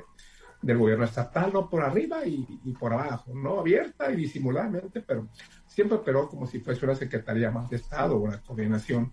del 0.60 0.78
gobierno 0.78 1.04
estatal, 1.04 1.52
no 1.52 1.68
por 1.68 1.82
arriba 1.82 2.26
y, 2.26 2.44
por 2.78 2.92
abajo, 2.92 3.32
no 3.34 3.60
abierta 3.60 4.10
y 4.10 4.16
disimuladamente, 4.16 5.00
pero 5.00 5.28
siempre 5.66 5.98
operó 5.98 6.28
como 6.28 6.46
si 6.46 6.60
fuese 6.60 6.84
una 6.84 6.94
secretaría 6.94 7.50
más 7.50 7.70
de 7.70 7.76
Estado 7.76 8.16
una 8.16 8.40
coordinación. 8.42 9.12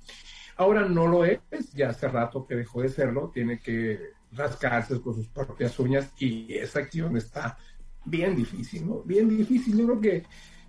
Ahora 0.58 0.88
no 0.88 1.08
lo 1.08 1.26
es, 1.26 1.40
ya 1.74 1.90
hace 1.90 2.08
rato 2.08 2.46
que 2.48 2.56
dejó 2.56 2.82
de 2.82 2.90
serlo, 2.90 3.30
tiene 3.34 3.60
que 3.60 4.14
rascarse 4.32 5.00
con 5.02 5.14
sus 5.14 5.28
propias 5.28 5.78
uñas 5.80 6.12
y 6.18 6.54
esa 6.56 6.80
acción 6.80 7.16
está 7.18 7.58
bien 8.06 8.36
difícil, 8.36 8.88
¿no? 8.88 9.02
Bien 9.02 9.28
difícil. 9.28 9.78
Yo 9.78 9.86
creo 9.86 10.02
que 10.02 10.24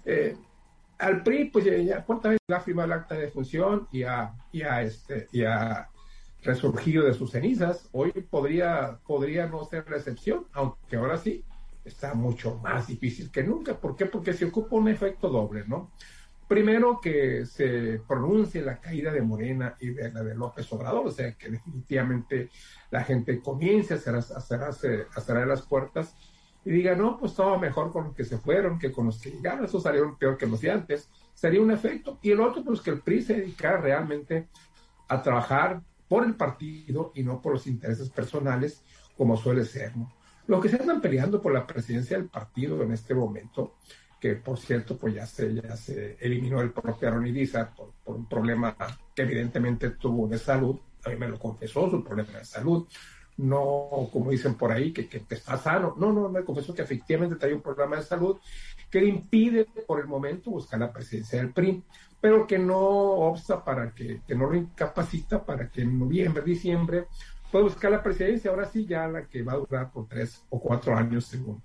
eh, 0.05 0.37
al 0.99 1.23
PRI, 1.23 1.47
pues 1.47 1.65
ya, 1.65 2.05
cuántas 2.05 2.33
veces 2.33 2.47
ha 2.51 2.61
firmado 2.61 2.87
el 2.87 3.01
acta 3.01 3.15
de 3.15 3.29
función 3.29 3.89
y 3.93 4.03
ha, 4.05 4.35
y 4.53 4.63
este, 4.63 5.29
y 5.33 5.45
ha 5.45 5.89
resurgido 6.43 7.05
de 7.05 7.15
sus 7.15 7.33
cenizas. 7.33 7.89
Hoy 7.93 8.13
podría, 8.13 8.99
podría 9.07 9.47
no 9.47 9.65
ser 9.65 9.89
la 9.91 9.97
excepción, 9.97 10.47
aunque 10.53 10.97
ahora 10.97 11.19
sí 11.19 11.45
está 11.85 12.15
mucho 12.15 12.59
más 12.63 12.87
difícil 12.87 13.31
que 13.31 13.43
nunca. 13.43 13.79
¿Por 13.79 13.97
qué? 13.97 14.07
Porque 14.07 14.33
se 14.33 14.47
ocupa 14.47 14.77
un 14.77 14.89
efecto 14.89 15.29
doble, 15.29 15.65
¿no? 15.67 15.93
Primero 16.49 17.01
que 17.01 17.45
se 17.45 18.01
pronuncie 18.07 18.63
la 18.63 18.81
caída 18.81 19.13
de 19.13 19.21
Morena 19.21 19.77
y 19.81 19.89
de 19.89 20.13
la 20.13 20.23
de 20.23 20.35
López 20.37 20.73
Obrador, 20.73 21.09
o 21.09 21.11
sea, 21.11 21.33
que 21.33 21.51
definitivamente 21.51 22.51
la 22.91 23.03
gente 23.03 23.41
comience 23.41 23.95
a 23.95 23.99
cerrar, 23.99 24.23
a 24.71 25.21
cerrar 25.21 25.49
las 25.49 25.63
puertas 25.63 26.15
y 26.67 26.73
diga, 26.73 26.97
no, 26.97 27.17
pues 27.17 27.33
todo 27.33 27.61
mejor 27.61 27.93
con 27.93 28.07
los 28.07 28.15
que 28.15 28.25
se 28.25 28.39
fueron 28.39 28.77
que 28.77 28.91
con 28.91 29.07
los 29.07 29.21
que 29.21 29.31
llegaron, 29.31 29.65
eso 29.65 29.81
salieron 29.81 30.19
peor 30.19 30.37
que 30.37 30.49
los 30.49 30.61
de 30.61 30.73
antes, 30.73 31.09
sería 31.33 31.63
un 31.63 31.71
efecto. 31.71 32.19
Y 32.23 32.33
el 32.33 32.41
otro, 32.41 32.65
pues 32.65 32.81
que 32.81 32.91
el 32.91 33.01
PRI 33.03 33.23
se 33.23 33.35
dedicara 33.35 33.81
realmente 33.81 34.49
a 35.07 35.23
trabajar 35.23 35.81
por 36.09 36.25
el 36.25 36.35
partido 36.35 37.13
y 37.15 37.23
no 37.23 37.41
por 37.41 37.53
los 37.53 37.69
intereses 37.69 38.11
personales, 38.11 38.83
como 39.17 39.37
suele 39.37 39.65
ser, 39.65 39.97
¿no? 39.97 40.13
Los 40.49 40.61
que 40.61 40.69
se 40.69 40.77
están 40.77 41.01
peleando 41.01 41.41
por 41.41 41.53
la 41.53 41.65
presidencia 41.65 42.17
del 42.17 42.29
partido 42.29 42.83
en 42.83 42.91
este 42.91 43.15
momento, 43.15 43.77
que 44.21 44.35
por 44.35 44.59
cierto, 44.59 44.99
pues 44.99 45.15
ya 45.15 45.25
se, 45.25 45.55
ya 45.55 45.77
se 45.77 46.17
eliminó 46.21 46.61
el 46.61 46.73
propio 46.73 47.07
Aaron 47.07 47.33
por, 47.77 47.93
por 48.03 48.17
un 48.17 48.29
problema 48.29 48.77
que 49.15 49.23
evidentemente 49.23 49.91
tuvo 49.91 50.27
de 50.27 50.39
salud, 50.39 50.77
a 51.05 51.11
mí 51.11 51.17
me 51.17 51.29
lo 51.29 51.39
confesó, 51.39 51.89
su 51.89 52.03
problema 52.03 52.39
de 52.39 52.45
salud, 52.45 52.89
no 53.39 54.09
como 54.13 54.31
dicen 54.31 54.55
por 54.55 54.73
ahí, 54.73 54.93
que, 54.93 55.09
que, 55.09 55.25
está 55.29 55.57
sano. 55.59 55.95
No, 55.99 56.13
no, 56.13 56.29
me 56.29 56.45
confieso 56.45 56.75
que 56.75 56.83
efectivamente 56.83 57.37
trae 57.37 57.55
un 57.55 57.61
programa 57.61 57.97
de 57.97 58.03
salud 58.03 58.39
que 58.91 59.01
le 59.01 59.09
impide 59.09 59.67
por 59.87 60.01
el 60.01 60.07
momento 60.07 60.51
buscar 60.51 60.81
la 60.81 60.93
presidencia 60.93 61.39
del 61.39 61.53
PRI, 61.53 61.83
pero 62.21 62.47
que 62.47 62.59
no 62.59 62.79
obsta 62.79 63.63
para 63.63 63.91
que, 63.93 64.23
que 64.27 64.35
no 64.35 64.49
lo 64.49 64.57
incapacita 64.57 65.45
para 65.45 65.69
que 65.69 65.83
en 65.83 65.99
noviembre, 65.99 66.43
diciembre 66.43 67.07
pueda 67.51 67.65
buscar 67.65 67.91
la 67.91 68.03
presidencia, 68.03 68.51
ahora 68.51 68.67
sí 68.67 68.87
ya 68.87 69.07
la 69.07 69.27
que 69.27 69.43
va 69.43 69.53
a 69.53 69.57
durar 69.57 69.91
por 69.91 70.09
tres 70.09 70.43
o 70.49 70.61
cuatro 70.61 70.97
años 70.97 71.27
según, 71.27 71.63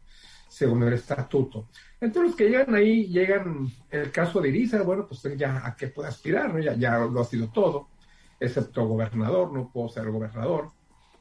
según 0.48 0.84
el 0.84 0.94
estatuto. 0.94 1.70
Entonces 2.00 2.32
los 2.32 2.36
que 2.36 2.50
llegan 2.50 2.76
ahí, 2.76 3.08
llegan, 3.08 3.68
el 3.90 4.12
caso 4.12 4.42
de 4.42 4.50
Iriza, 4.50 4.82
bueno, 4.84 5.08
pues 5.08 5.22
ya 5.38 5.66
a 5.66 5.76
qué 5.76 5.88
puede 5.88 6.10
aspirar, 6.10 6.54
¿no? 6.54 6.60
ya, 6.60 6.74
ya 6.74 7.00
lo 7.00 7.22
ha 7.22 7.26
sido 7.26 7.50
todo, 7.50 7.88
excepto 8.40 8.86
gobernador, 8.86 9.52
no 9.54 9.72
puedo 9.72 9.90
ser 9.90 10.10
gobernador 10.10 10.70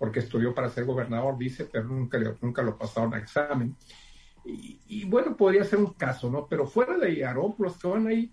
porque 0.01 0.21
estudió 0.21 0.55
para 0.55 0.71
ser 0.71 0.87
gobernador, 0.87 1.37
dice, 1.37 1.67
pero 1.71 1.85
nunca, 1.85 2.19
nunca 2.41 2.63
lo 2.63 2.79
pasaron 2.79 3.13
a 3.13 3.19
examen. 3.19 3.77
Y, 4.47 5.05
bueno, 5.05 5.37
podría 5.37 5.63
ser 5.63 5.79
un 5.79 5.93
caso, 5.93 6.31
¿no? 6.31 6.47
Pero 6.49 6.67
fuera 6.67 6.97
de 6.97 7.23
Aarón, 7.23 7.55
los 7.59 7.77
que 7.77 7.87
van 7.87 8.07
ahí, 8.07 8.33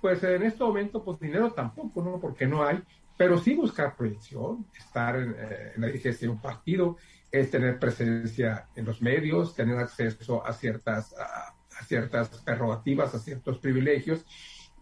pues 0.00 0.22
en 0.22 0.44
este 0.44 0.62
momento, 0.62 1.04
pues 1.04 1.18
dinero 1.18 1.50
tampoco, 1.50 2.04
¿no? 2.04 2.20
Porque 2.20 2.46
no 2.46 2.62
hay, 2.64 2.80
pero 3.16 3.36
sí 3.36 3.56
buscar 3.56 3.96
proyección, 3.96 4.64
estar 4.78 5.16
en, 5.16 5.34
eh, 5.36 5.72
la 5.78 5.88
dirigencia 5.88 6.28
de 6.28 6.34
un 6.34 6.40
partido, 6.40 6.96
es 7.32 7.50
tener 7.50 7.80
presencia 7.80 8.68
en 8.76 8.84
los 8.84 9.02
medios, 9.02 9.56
tener 9.56 9.76
acceso 9.76 10.46
a 10.46 10.52
ciertas, 10.52 11.16
a, 11.18 11.52
ciertas 11.84 12.28
prerrogativas, 12.44 13.12
a 13.16 13.18
ciertos 13.18 13.58
privilegios, 13.58 14.24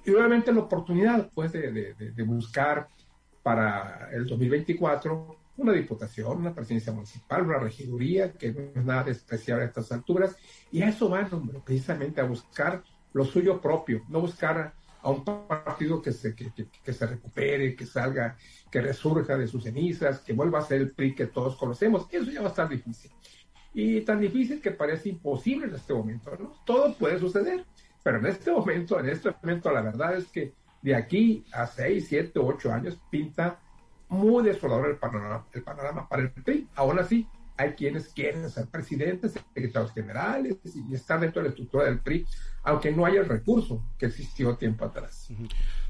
y 0.05 0.11
obviamente 0.11 0.53
la 0.53 0.61
oportunidad, 0.61 1.31
pues, 1.35 1.53
de, 1.53 1.95
de 1.95 2.23
buscar 2.25 2.89
para 3.43 4.11
el 4.13 4.27
2024 4.27 5.46
una 5.57 5.73
diputación, 5.73 6.39
una 6.39 6.55
presidencia 6.55 6.93
municipal, 6.93 7.43
una 7.43 7.59
regiduría, 7.59 8.33
que 8.33 8.53
no 8.53 8.61
es 8.61 8.85
nada 8.85 9.05
despreciable 9.05 9.65
a 9.65 9.69
estas 9.69 9.91
alturas, 9.93 10.37
y 10.71 10.83
a 10.83 10.89
eso 10.89 11.09
van, 11.09 11.33
hombre, 11.33 11.61
precisamente 11.65 12.21
a 12.21 12.25
buscar 12.25 12.83
lo 13.13 13.25
suyo 13.25 13.61
propio, 13.61 14.03
no 14.09 14.21
buscar 14.21 14.75
a 15.03 15.11
un 15.11 15.25
partido 15.25 16.03
que 16.03 16.13
se, 16.13 16.35
que, 16.35 16.53
que, 16.83 16.93
se 16.93 17.07
recupere, 17.07 17.77
que 17.77 17.87
salga, 17.87 18.37
que 18.71 18.81
resurja 18.81 19.37
de 19.39 19.47
sus 19.47 19.63
cenizas, 19.63 20.21
que 20.21 20.33
vuelva 20.33 20.59
a 20.59 20.63
ser 20.63 20.81
el 20.81 20.91
PRI 20.91 21.15
que 21.15 21.27
todos 21.27 21.57
conocemos, 21.57 22.07
eso 22.11 22.31
ya 22.31 22.41
va 22.41 22.49
a 22.49 22.51
estar 22.51 22.69
difícil. 22.69 23.11
Y 23.73 24.01
tan 24.01 24.21
difícil 24.21 24.61
que 24.61 24.73
parece 24.73 25.11
imposible 25.11 25.67
en 25.67 25.75
este 25.75 25.95
momento, 25.95 26.37
¿no? 26.39 26.55
Todo 26.65 26.95
puede 26.95 27.19
suceder, 27.19 27.65
pero 28.03 28.19
en 28.19 28.27
este 28.27 28.51
momento, 28.51 28.99
en 28.99 29.09
este 29.09 29.31
momento, 29.43 29.71
la 29.71 29.83
verdad 29.83 30.17
es 30.17 30.27
que 30.27 30.55
de 30.83 30.95
aquí 30.95 31.45
a 31.53 31.67
6, 31.67 32.07
7, 32.09 32.39
8 32.39 32.73
años 32.73 32.99
pinta 33.11 33.61
muy 34.09 34.45
desolador 34.45 34.91
el 34.91 34.97
panorama, 34.97 35.47
el 35.53 35.63
panorama 35.63 36.09
para 36.09 36.23
el 36.23 36.31
PRI. 36.31 36.69
Aún 36.75 36.99
así, 36.99 37.29
hay 37.57 37.73
quienes 37.73 38.09
quieren 38.09 38.49
ser 38.51 38.67
presidentes, 38.67 39.33
secretarios 39.33 39.93
generales 39.93 40.57
y 40.65 40.95
estar 40.95 41.19
dentro 41.19 41.41
de 41.41 41.49
la 41.49 41.51
estructura 41.51 41.85
del 41.87 42.01
PRI, 42.01 42.27
aunque 42.63 42.93
no 42.93 43.07
haya 43.07 43.21
el 43.21 43.29
recurso 43.29 43.83
que 43.99 44.07
existió 44.07 44.57
tiempo 44.57 44.85
atrás. 44.85 45.29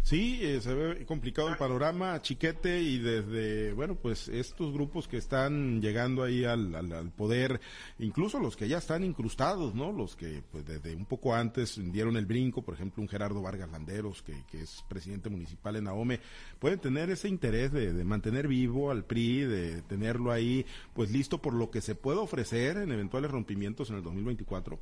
Sí, 0.07 0.39
eh, 0.41 0.61
se 0.61 0.73
ve 0.73 1.05
complicado 1.05 1.49
el 1.49 1.57
panorama, 1.57 2.23
chiquete, 2.23 2.81
y 2.81 2.99
desde, 2.99 3.73
bueno, 3.73 3.97
pues 3.97 4.29
estos 4.29 4.73
grupos 4.73 5.09
que 5.09 5.17
están 5.17 5.81
llegando 5.83 6.23
ahí 6.23 6.45
al, 6.45 7.11
poder, 7.17 7.61
incluso 7.99 8.39
los 8.39 8.57
que 8.57 8.69
ya 8.69 8.79
están 8.79 9.03
incrustados, 9.03 9.75
¿no? 9.75 9.91
Los 9.91 10.15
que, 10.15 10.45
pues 10.53 10.65
desde 10.65 10.95
un 10.95 11.07
poco 11.07 11.35
antes 11.35 11.81
dieron 11.91 12.17
el 12.17 12.25
brinco, 12.25 12.63
por 12.63 12.75
ejemplo, 12.75 13.03
un 13.03 13.09
Gerardo 13.09 13.43
Vargas 13.43 13.69
Landeros, 13.73 14.23
que, 14.23 14.45
que 14.49 14.63
es 14.63 14.85
presidente 14.89 15.29
municipal 15.29 15.75
en 15.75 15.89
Ahome, 15.89 16.21
pueden 16.61 16.79
tener 16.79 17.11
ese 17.11 17.27
interés 17.29 17.73
de, 17.73 17.93
de 17.93 18.05
mantener 18.05 18.47
vivo 18.47 18.93
al 18.93 19.05
PRI, 19.05 19.41
de 19.41 19.83
tenerlo 19.83 20.31
ahí, 20.31 20.65
pues 20.95 21.11
listo 21.11 21.43
por 21.43 21.53
lo 21.53 21.73
que 21.73 21.81
se 21.81 21.97
puede 21.97 22.21
ofrecer 22.21 22.77
en 22.77 22.93
eventuales 22.93 23.33
rompimientos 23.33 23.91
en 23.91 23.97
el 23.97 24.05
2024. 24.05 24.79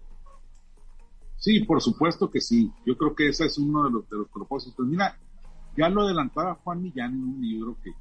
Sí, 1.36 1.60
por 1.60 1.82
supuesto 1.82 2.30
que 2.30 2.40
sí. 2.40 2.72
Yo 2.86 2.96
creo 2.96 3.14
que 3.14 3.28
ese 3.28 3.46
es 3.46 3.58
uno 3.58 3.84
de 3.84 3.90
los, 3.90 4.08
de 4.08 4.16
los 4.18 4.28
propósitos. 4.28 4.86
Mira, 4.86 5.18
ya 5.76 5.88
lo 5.88 6.02
adelantaba 6.02 6.54
Juan 6.62 6.82
Millán 6.82 7.14
en 7.14 7.22
un 7.22 7.40
libro 7.40 7.76
que, 7.82 7.92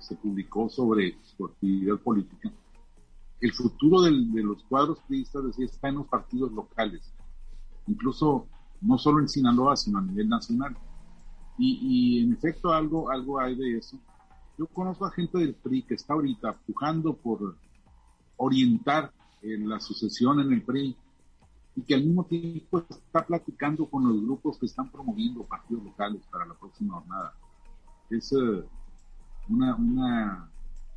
se 0.00 0.16
publicó 0.16 0.68
sobre 0.68 1.16
su 1.22 1.46
actividad 1.46 1.96
política. 1.96 2.52
El 3.40 3.54
futuro 3.54 4.02
de 4.02 4.10
los 4.42 4.62
cuadros 4.64 4.98
priistas 5.08 5.46
decía, 5.46 5.64
está 5.64 5.88
en 5.88 5.94
los 5.94 6.08
partidos 6.08 6.52
locales, 6.52 7.00
incluso 7.86 8.48
no 8.82 8.98
solo 8.98 9.20
en 9.20 9.30
Sinaloa, 9.30 9.76
sino 9.76 9.98
a 9.98 10.02
nivel 10.02 10.28
nacional. 10.28 10.76
Y, 11.56 12.22
en 12.22 12.34
efecto 12.34 12.70
algo, 12.70 13.10
algo 13.10 13.40
hay 13.40 13.54
de 13.54 13.78
eso. 13.78 13.98
Yo 14.58 14.66
conozco 14.66 15.06
a 15.06 15.10
gente 15.10 15.38
del 15.38 15.54
PRI 15.54 15.84
que 15.84 15.94
está 15.94 16.12
ahorita 16.12 16.52
pujando 16.66 17.14
por 17.14 17.56
orientar 18.36 19.10
la 19.42 19.80
sucesión 19.80 20.40
en 20.40 20.52
el 20.52 20.62
PRI 20.62 20.96
y 21.74 21.82
que 21.82 21.94
al 21.94 22.04
mismo 22.04 22.24
tiempo 22.24 22.84
está 22.88 23.24
platicando 23.26 23.86
con 23.86 24.06
los 24.06 24.22
grupos 24.22 24.58
que 24.58 24.66
están 24.66 24.90
promoviendo 24.90 25.42
partidos 25.44 25.84
locales 25.84 26.22
para 26.30 26.44
la 26.46 26.54
próxima 26.54 26.94
jornada. 26.94 27.34
Es 28.10 28.32
eh, 28.32 28.64
una, 29.48 29.74
una 29.76 30.50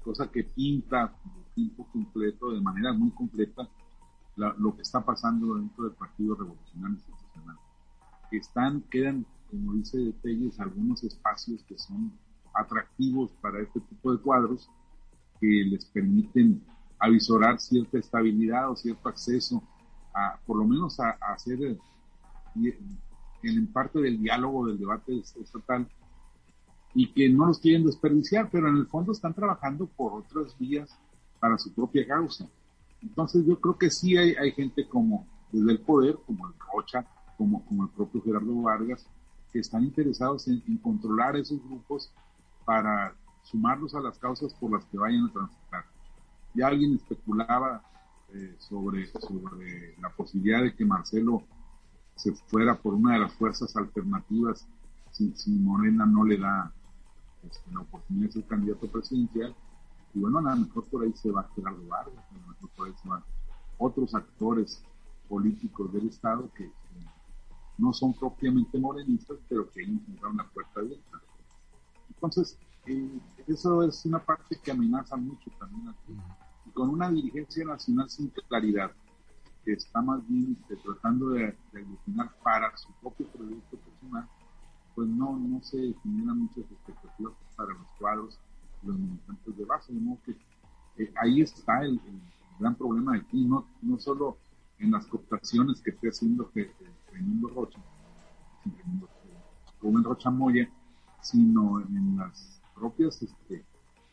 cosa 0.04 0.30
que 0.30 0.44
pinta 0.44 1.14
tiempo 1.56 1.88
completo, 1.92 2.52
de 2.52 2.62
manera 2.62 2.94
muy 2.94 3.10
completa, 3.12 3.68
lo 4.36 4.76
que 4.76 4.82
está 4.82 5.04
pasando 5.04 5.56
dentro 5.56 5.86
del 5.86 5.94
Partido 5.94 6.36
Revolucionario 6.36 6.98
Institucional. 6.98 7.56
Están, 8.32 8.82
quedan, 8.92 9.26
como 9.50 9.74
dice 9.74 10.14
Telles, 10.22 10.60
algunos 10.60 11.04
espacios 11.06 11.64
que 11.64 11.78
son 11.78 12.12
atractivos 12.54 13.32
para 13.42 13.62
este 13.62 13.80
tipo 13.80 14.12
de 14.12 14.20
cuadros 14.20 14.70
que 15.40 15.48
les 15.48 15.86
permiten 15.86 16.62
avisorar 17.00 17.60
cierta 17.60 17.98
estabilidad 17.98 18.70
o 18.70 18.76
cierto 18.76 19.08
acceso 19.08 19.64
por 20.46 20.58
lo 20.58 20.66
menos 20.66 21.00
a, 21.00 21.12
hacer 21.34 21.62
eh, 21.62 21.78
en 23.44 23.68
parte 23.68 24.00
del 24.00 24.22
diálogo, 24.22 24.68
del 24.68 24.80
debate 24.80 25.20
estatal, 25.20 25.88
y 26.94 27.12
que 27.12 27.30
no 27.30 27.48
los 27.48 27.60
quieren 27.60 27.86
desperdiciar, 27.86 28.50
pero 28.50 28.70
en 28.70 28.78
el 28.78 28.88
fondo 28.88 29.12
están 29.12 29.34
trabajando 29.34 29.86
por 29.86 30.14
otras 30.14 30.58
vías 30.58 30.98
para 31.40 31.58
su 31.58 31.74
propia 31.74 32.08
causa. 32.08 32.48
Entonces 33.02 33.46
yo 33.46 33.60
creo 33.60 33.78
que 33.78 33.90
sí 33.90 34.18
hay, 34.18 34.34
hay 34.36 34.52
gente 34.52 34.88
como 34.88 35.28
desde 35.52 35.72
el 35.74 35.80
poder, 35.80 36.18
como 36.26 36.48
el 36.48 36.54
Rocha, 36.74 37.06
como, 37.38 37.64
como 37.66 37.84
el 37.84 37.90
propio 37.90 38.22
Gerardo 38.24 38.62
Vargas, 38.62 39.06
que 39.52 39.60
están 39.60 39.84
interesados 39.84 40.48
en, 40.48 40.64
en 40.68 40.78
controlar 40.78 41.36
esos 41.36 41.62
grupos 41.64 42.12
para 42.64 43.14
sumarlos 43.44 43.94
a 43.94 44.00
las 44.00 44.18
causas 44.18 44.54
por 44.54 44.72
las 44.72 44.86
que 44.86 44.98
vayan 44.98 45.26
a 45.26 45.34
transitar. 45.34 45.86
Ya 46.54 46.68
alguien 46.68 46.96
especulaba 46.96 47.84
eh, 48.36 48.56
sobre, 48.60 49.08
sobre 49.08 49.96
la 50.02 50.10
posibilidad 50.10 50.62
de 50.62 50.76
que 50.76 50.84
Marcelo 50.84 51.44
se 52.16 52.34
fuera 52.34 52.78
por 52.78 52.94
una 52.94 53.14
de 53.14 53.20
las 53.20 53.34
fuerzas 53.34 53.74
alternativas 53.78 54.68
si, 55.12 55.32
si 55.36 55.52
Morena 55.52 56.06
no 56.06 56.26
le 56.26 56.38
da 56.38 56.74
este, 57.44 57.72
la 57.72 57.80
oportunidad 57.80 58.28
de 58.28 58.34
ser 58.34 58.44
candidato 58.46 58.88
presidencial. 58.88 59.56
Y 60.14 60.20
bueno, 60.20 60.40
a 60.40 60.54
lo 60.54 60.58
mejor 60.58 60.84
por 60.90 61.04
ahí 61.04 61.14
se 61.14 61.32
va 61.32 61.50
Gerardo 61.56 61.88
Vargas, 61.88 62.26
a 62.30 62.34
lo 62.34 62.48
mejor 62.48 62.70
por 62.76 62.88
ahí 62.88 62.94
se 63.02 63.08
van 63.08 63.24
otros 63.78 64.14
actores 64.14 64.84
políticos 65.30 65.94
del 65.94 66.10
Estado 66.10 66.50
que, 66.54 66.70
no 67.78 67.94
son 67.94 68.14
propiamente 68.14 68.78
morenistas, 68.80 69.38
pero 69.50 69.70
que 69.70 69.82
encontraron 69.84 70.36
una 70.36 70.50
puerta 70.50 70.80
abierta. 70.80 71.22
Entonces, 72.10 72.58
eh, 72.86 73.20
eso 73.48 73.84
es 73.84 74.06
una 74.06 74.20
parte 74.20 74.58
que 74.64 74.72
amenaza 74.72 75.18
mucho 75.18 75.52
también 75.60 75.90
aquí 76.66 76.72
con 76.72 76.90
una 76.90 77.10
dirigencia 77.10 77.66
nacional 77.66 78.10
sin 78.10 78.30
claridad, 78.30 78.92
que 79.64 79.74
está 79.74 80.02
más 80.02 80.28
bien 80.28 80.58
este, 80.60 80.76
tratando 80.78 81.30
de, 81.30 81.56
de 81.74 81.86
para 82.44 82.76
su 82.78 82.92
propio 83.02 83.28
proyecto 83.28 83.78
personal, 83.78 84.28
pues 84.94 85.08
no, 85.10 85.38
no 85.38 85.62
se 85.62 85.94
generan 86.04 86.40
muchas 86.40 86.72
expectativas 86.72 87.34
para 87.56 87.74
los 87.74 87.88
cuadros, 88.00 88.40
los 88.84 88.98
militantes 88.98 89.58
de 89.58 89.66
base, 89.66 89.94
de 89.94 90.00
modo 90.00 90.20
que 90.24 90.38
eh, 90.98 91.14
ahí 91.22 91.42
está 91.42 91.84
el, 91.84 92.00
gran 92.58 92.76
problema 92.76 93.14
de 93.14 93.20
aquí, 93.20 93.44
no, 93.44 93.68
no 93.82 94.00
solo 94.00 94.38
en 94.80 94.92
las 94.92 95.06
cooptaciones 95.08 95.82
que 95.82 95.90
esté 95.90 96.08
haciendo 96.08 96.50
que, 96.52 96.72
Rocha, 97.54 97.80
Rubén 99.82 100.04
Rocha 100.04 100.30
Moya, 100.30 100.70
sino 101.22 101.82
en 101.82 102.18
las 102.18 102.62
propias 102.74 103.22
este, 103.22 103.66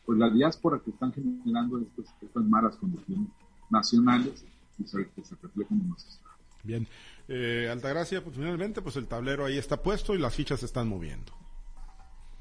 pues 0.05 0.17
la 0.17 0.29
diáspora 0.29 0.81
que 0.83 0.91
están 0.91 1.13
generando 1.13 1.79
estas, 1.79 2.43
malas 2.43 2.75
condiciones 2.75 3.29
nacionales 3.69 4.45
y 4.77 4.83
que 4.83 5.23
se 5.23 5.35
reflejan 5.41 5.81
en 5.81 5.89
los 5.89 6.05
estados. 6.05 6.39
Bien, 6.63 6.87
eh, 7.27 7.69
Altagracia, 7.71 8.23
pues 8.23 8.35
finalmente 8.35 8.81
pues 8.81 8.95
el 8.95 9.07
tablero 9.07 9.45
ahí 9.45 9.57
está 9.57 9.81
puesto 9.81 10.13
y 10.15 10.17
las 10.17 10.33
fichas 10.33 10.59
se 10.59 10.65
están 10.65 10.87
moviendo. 10.87 11.33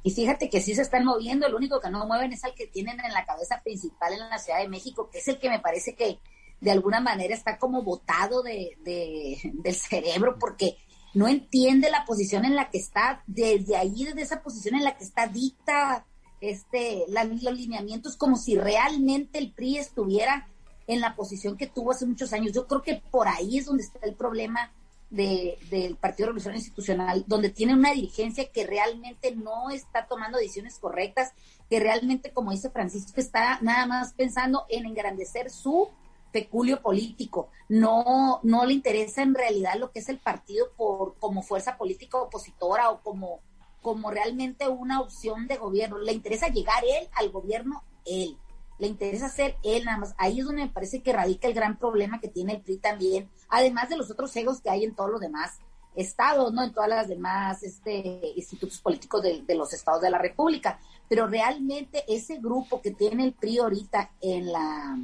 Y 0.05 0.11
fíjate 0.11 0.51
que 0.51 0.61
sí 0.61 0.75
se 0.75 0.83
están 0.83 1.05
moviendo, 1.05 1.47
el 1.47 1.55
único 1.55 1.81
que 1.81 1.91
no 1.91 2.07
mueven 2.07 2.33
es 2.33 2.43
el 2.45 2.55
que 2.55 2.67
tienen 2.67 2.99
en 3.01 3.13
la 3.13 3.25
cabeza 3.25 3.61
principal 3.63 4.13
en 4.13 4.19
la 4.19 4.39
Ciudad 4.39 4.59
de 4.59 4.69
México, 4.69 5.09
que 5.11 5.19
es 5.19 5.29
el 5.29 5.39
que 5.39 5.49
me 5.49 5.61
parece 5.61 5.95
que 5.95 6.19
de 6.61 6.71
alguna 6.71 7.01
manera 7.01 7.35
está 7.35 7.59
como 7.59 7.83
botado 7.83 8.43
de, 8.43 8.77
de, 8.85 9.53
del 9.55 9.75
cerebro, 9.75 10.37
porque 10.39 10.77
no 11.15 11.29
entiende 11.29 11.91
la 11.91 12.05
posición 12.05 12.45
en 12.45 12.57
la 12.57 12.71
que 12.71 12.79
está, 12.79 13.23
desde 13.27 13.77
ahí, 13.77 14.05
desde 14.05 14.23
esa 14.23 14.43
posición 14.43 14.77
en 14.77 14.85
la 14.85 14.97
que 14.97 15.05
está 15.05 15.27
dicta 15.27 16.07
este, 16.43 17.05
los 17.09 17.57
lineamientos 17.57 18.17
como 18.17 18.37
si 18.37 18.57
realmente 18.57 19.39
el 19.39 19.53
PRI 19.53 19.79
estuviera 19.79 20.49
en 20.89 21.01
la 21.01 21.15
posición 21.15 21.57
que 21.57 21.69
tuvo 21.69 21.93
hace 21.93 22.05
muchos 22.05 22.33
años. 22.33 22.53
Yo 22.53 22.67
creo 22.67 22.83
que 22.83 23.01
por 23.11 23.29
ahí 23.29 23.59
es 23.59 23.67
donde 23.67 23.85
está 23.85 24.01
el 24.03 24.15
problema 24.15 24.73
del 25.09 25.97
Partido 26.01 26.29
Revolucionario 26.29 26.59
Institucional, 26.59 27.25
donde 27.29 27.51
tiene 27.51 27.75
una 27.75 27.93
dirigencia 27.93 28.51
que 28.51 28.67
realmente 28.67 29.37
no 29.37 29.71
está 29.71 30.07
tomando 30.07 30.39
decisiones 30.39 30.79
correctas, 30.79 31.33
que 31.71 31.79
realmente, 31.79 32.33
como 32.33 32.51
dice 32.51 32.71
Francisco, 32.71 33.21
está 33.21 33.61
nada 33.61 33.87
más 33.87 34.15
pensando 34.15 34.65
en 34.69 34.87
engrandecer 34.87 35.49
su 35.49 35.91
peculio 36.33 36.83
político. 36.83 37.51
No, 37.69 38.41
no 38.43 38.65
le 38.65 38.73
interesa 38.73 39.23
en 39.23 39.35
realidad 39.35 39.75
lo 39.79 39.93
que 39.93 40.01
es 40.01 40.09
el 40.09 40.19
partido 40.19 40.73
por, 40.77 41.15
como 41.21 41.43
fuerza 41.43 41.77
política 41.77 42.19
opositora 42.19 42.91
o 42.91 43.01
como 43.01 43.41
como 43.83 44.11
realmente 44.11 44.69
una 44.69 45.01
opción 45.01 45.47
de 45.49 45.57
gobierno. 45.57 45.99
Le 45.99 46.13
interesa 46.13 46.49
llegar 46.49 46.83
él 46.85 47.09
al 47.15 47.31
gobierno, 47.31 47.83
él. 48.07 48.39
Le 48.79 48.87
interesa 48.87 49.29
ser 49.29 49.57
él 49.63 49.85
nada 49.85 49.99
más. 49.99 50.15
Ahí 50.17 50.41
es 50.41 50.47
donde 50.47 50.63
me 50.63 50.71
parece 50.71 51.03
que 51.03 51.13
radica 51.13 51.49
el 51.49 51.55
gran 51.55 51.77
problema 51.77 52.21
que 52.21 52.29
tiene 52.29 52.55
el 52.55 52.63
PRI 52.63 52.79
también, 52.79 53.29
además 53.49 53.89
de 53.89 53.97
los 53.97 54.11
otros 54.11 54.35
egos 54.37 54.61
que 54.61 54.71
hay 54.71 54.85
en 54.85 54.95
todos 54.95 55.11
los 55.11 55.21
demás 55.21 55.59
estados, 55.95 56.53
¿no? 56.53 56.63
En 56.63 56.73
todas 56.73 56.89
las 56.89 57.09
demás 57.09 57.63
este, 57.63 58.33
institutos 58.35 58.81
políticos 58.81 59.23
de, 59.23 59.43
de 59.43 59.55
los 59.55 59.73
estados 59.75 60.01
de 60.01 60.11
la 60.11 60.19
República. 60.19 60.81
Pero 61.09 61.27
realmente 61.27 62.05
ese 62.09 62.39
grupo 62.39 62.81
que 62.81 62.93
tiene 62.93 63.25
el 63.25 63.35
PRI 63.35 63.59
ahorita 63.59 64.11
en 64.21 64.51
la, 64.51 64.97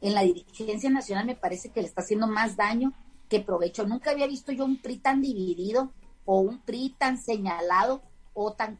en 0.00 0.14
la 0.14 0.22
dirigencia 0.22 0.90
nacional 0.90 1.26
me 1.26 1.36
parece 1.36 1.70
que 1.70 1.80
le 1.80 1.86
está 1.86 2.02
haciendo 2.02 2.26
más 2.26 2.56
daño 2.56 2.92
que 3.28 3.40
provecho. 3.40 3.86
Nunca 3.86 4.10
había 4.10 4.26
visto 4.26 4.52
yo 4.52 4.64
un 4.64 4.78
PRI 4.78 4.98
tan 4.98 5.22
dividido 5.22 5.92
o 6.24 6.40
un 6.40 6.58
PRI 6.58 6.94
tan 6.98 7.18
señalado 7.18 8.02
o 8.34 8.52
tan 8.52 8.76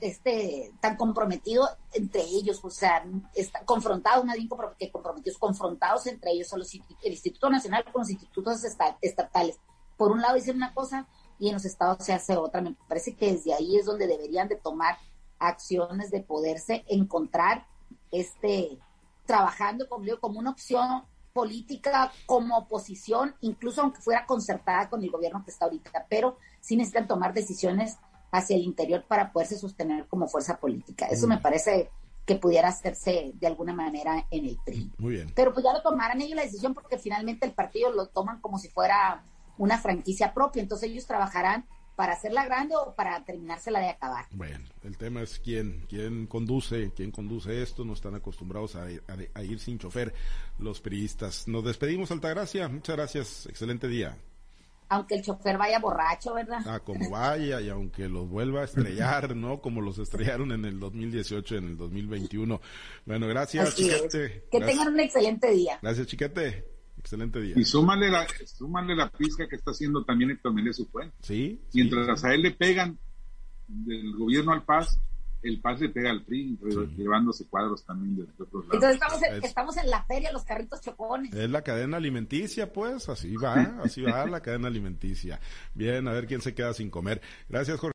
este, 0.00 0.72
tan 0.80 0.96
comprometido 0.96 1.68
entre 1.92 2.22
ellos, 2.22 2.60
o 2.62 2.70
sea, 2.70 3.04
está, 3.32 3.64
confrontados, 3.64 4.24
nadie 4.24 4.48
que 4.78 4.90
comprometidos, 4.90 5.38
confrontados 5.38 6.08
entre 6.08 6.32
ellos, 6.32 6.52
a 6.52 6.58
los, 6.58 6.74
el 6.74 7.12
Instituto 7.12 7.48
Nacional 7.48 7.84
con 7.84 8.00
los 8.02 8.10
institutos 8.10 8.64
estatales. 9.00 9.60
Por 9.96 10.10
un 10.10 10.20
lado 10.20 10.34
dicen 10.34 10.56
una 10.56 10.74
cosa 10.74 11.06
y 11.38 11.48
en 11.48 11.54
los 11.54 11.64
estados 11.64 12.04
se 12.04 12.12
hace 12.12 12.36
otra. 12.36 12.60
Me 12.60 12.74
parece 12.88 13.14
que 13.14 13.32
desde 13.32 13.54
ahí 13.54 13.76
es 13.76 13.86
donde 13.86 14.08
deberían 14.08 14.48
de 14.48 14.56
tomar 14.56 14.96
acciones 15.38 16.10
de 16.10 16.20
poderse 16.20 16.84
encontrar, 16.88 17.66
este, 18.10 18.78
trabajando 19.24 19.88
como, 19.88 20.04
como 20.20 20.40
una 20.40 20.50
opción 20.50 21.04
política 21.32 22.12
como 22.26 22.56
oposición, 22.56 23.34
incluso 23.40 23.82
aunque 23.82 24.00
fuera 24.00 24.24
concertada 24.24 24.88
con 24.88 25.02
el 25.02 25.10
gobierno 25.10 25.44
que 25.44 25.50
está 25.50 25.64
ahorita, 25.64 26.06
pero 26.08 26.38
sí 26.60 26.76
necesitan 26.76 27.08
tomar 27.08 27.34
decisiones 27.34 27.98
hacia 28.34 28.56
el 28.56 28.62
interior 28.62 29.04
para 29.06 29.32
poderse 29.32 29.56
sostener 29.56 30.06
como 30.08 30.26
fuerza 30.26 30.58
política. 30.58 31.06
Eso 31.06 31.28
me 31.28 31.38
parece 31.38 31.88
que 32.26 32.34
pudiera 32.34 32.68
hacerse 32.68 33.32
de 33.34 33.46
alguna 33.46 33.72
manera 33.72 34.26
en 34.30 34.46
el 34.46 34.58
PRI. 34.64 34.90
Muy 34.98 35.14
bien. 35.14 35.32
Pero 35.36 35.52
pues 35.52 35.64
ya 35.64 35.72
lo 35.72 35.82
tomarán 35.82 36.20
ellos 36.20 36.36
la 36.36 36.42
decisión 36.42 36.74
porque 36.74 36.98
finalmente 36.98 37.46
el 37.46 37.52
partido 37.52 37.92
lo 37.92 38.06
toman 38.06 38.40
como 38.40 38.58
si 38.58 38.68
fuera 38.68 39.22
una 39.56 39.78
franquicia 39.78 40.34
propia, 40.34 40.62
entonces 40.62 40.90
ellos 40.90 41.06
trabajarán 41.06 41.64
para 41.94 42.14
hacerla 42.14 42.44
grande 42.44 42.74
o 42.74 42.92
para 42.96 43.24
terminársela 43.24 43.78
de 43.78 43.90
acabar. 43.90 44.26
Bueno, 44.32 44.64
el 44.82 44.96
tema 44.96 45.22
es 45.22 45.38
quién, 45.38 45.86
quién 45.88 46.26
conduce, 46.26 46.90
quién 46.96 47.12
conduce 47.12 47.62
esto, 47.62 47.84
no 47.84 47.92
están 47.92 48.16
acostumbrados 48.16 48.74
a, 48.74 48.86
a 49.34 49.42
ir 49.44 49.60
sin 49.60 49.78
chofer 49.78 50.12
los 50.58 50.80
priistas. 50.80 51.46
Nos 51.46 51.64
despedimos, 51.64 52.10
Altagracia, 52.10 52.68
muchas 52.68 52.96
gracias, 52.96 53.46
excelente 53.46 53.86
día 53.86 54.18
aunque 54.88 55.16
el 55.16 55.22
chofer 55.22 55.58
vaya 55.58 55.78
borracho, 55.78 56.34
¿verdad? 56.34 56.60
Ah, 56.66 56.80
como 56.80 57.10
vaya 57.10 57.60
y 57.60 57.68
aunque 57.68 58.08
los 58.08 58.28
vuelva 58.28 58.62
a 58.62 58.64
estrellar, 58.64 59.34
¿no? 59.34 59.60
Como 59.60 59.80
los 59.80 59.98
estrellaron 59.98 60.52
en 60.52 60.64
el 60.64 60.78
2018, 60.78 61.56
en 61.56 61.64
el 61.68 61.76
2021. 61.76 62.60
Bueno, 63.06 63.26
gracias, 63.26 63.74
Chiquete. 63.74 64.44
Que 64.50 64.60
tengan 64.60 64.88
un 64.88 65.00
excelente 65.00 65.50
día. 65.50 65.78
Gracias, 65.82 66.06
Chiquete. 66.06 66.74
Excelente 66.98 67.40
día. 67.40 67.54
Y 67.56 67.64
súmale 67.64 68.10
la, 68.10 68.26
súmale 68.46 68.96
la 68.96 69.10
pizca 69.10 69.46
que 69.48 69.56
está 69.56 69.72
haciendo 69.72 70.04
también 70.04 70.30
Héctor 70.30 70.54
su 70.72 70.86
Fuente. 70.86 71.14
Sí. 71.20 71.60
Mientras 71.74 72.24
a 72.24 72.32
él 72.32 72.42
le 72.42 72.52
pegan 72.52 72.98
del 73.68 74.16
gobierno 74.16 74.52
al 74.52 74.64
Paz, 74.64 74.98
el 75.44 75.60
PAS 75.60 75.80
le 75.80 75.88
pega 75.90 76.10
al 76.10 76.24
PRI, 76.24 76.58
llevándose 76.96 77.46
cuadros 77.46 77.84
también 77.84 78.16
de, 78.16 78.22
otros 78.42 78.66
lados. 78.66 78.74
Entonces 78.74 78.94
estamos 78.94 79.22
en, 79.22 79.44
estamos 79.44 79.76
en 79.76 79.90
la 79.90 80.04
feria, 80.04 80.32
los 80.32 80.44
carritos 80.44 80.80
chocones. 80.80 81.32
Es 81.34 81.50
la 81.50 81.62
cadena 81.62 81.98
alimenticia, 81.98 82.72
pues, 82.72 83.08
así 83.08 83.36
va, 83.36 83.54
así 83.84 84.02
va 84.02 84.26
la 84.26 84.40
cadena 84.40 84.68
alimenticia. 84.68 85.38
Bien, 85.74 86.08
a 86.08 86.12
ver 86.12 86.26
quién 86.26 86.40
se 86.40 86.54
queda 86.54 86.72
sin 86.72 86.90
comer. 86.90 87.20
Gracias, 87.48 87.78
Jorge. 87.78 87.92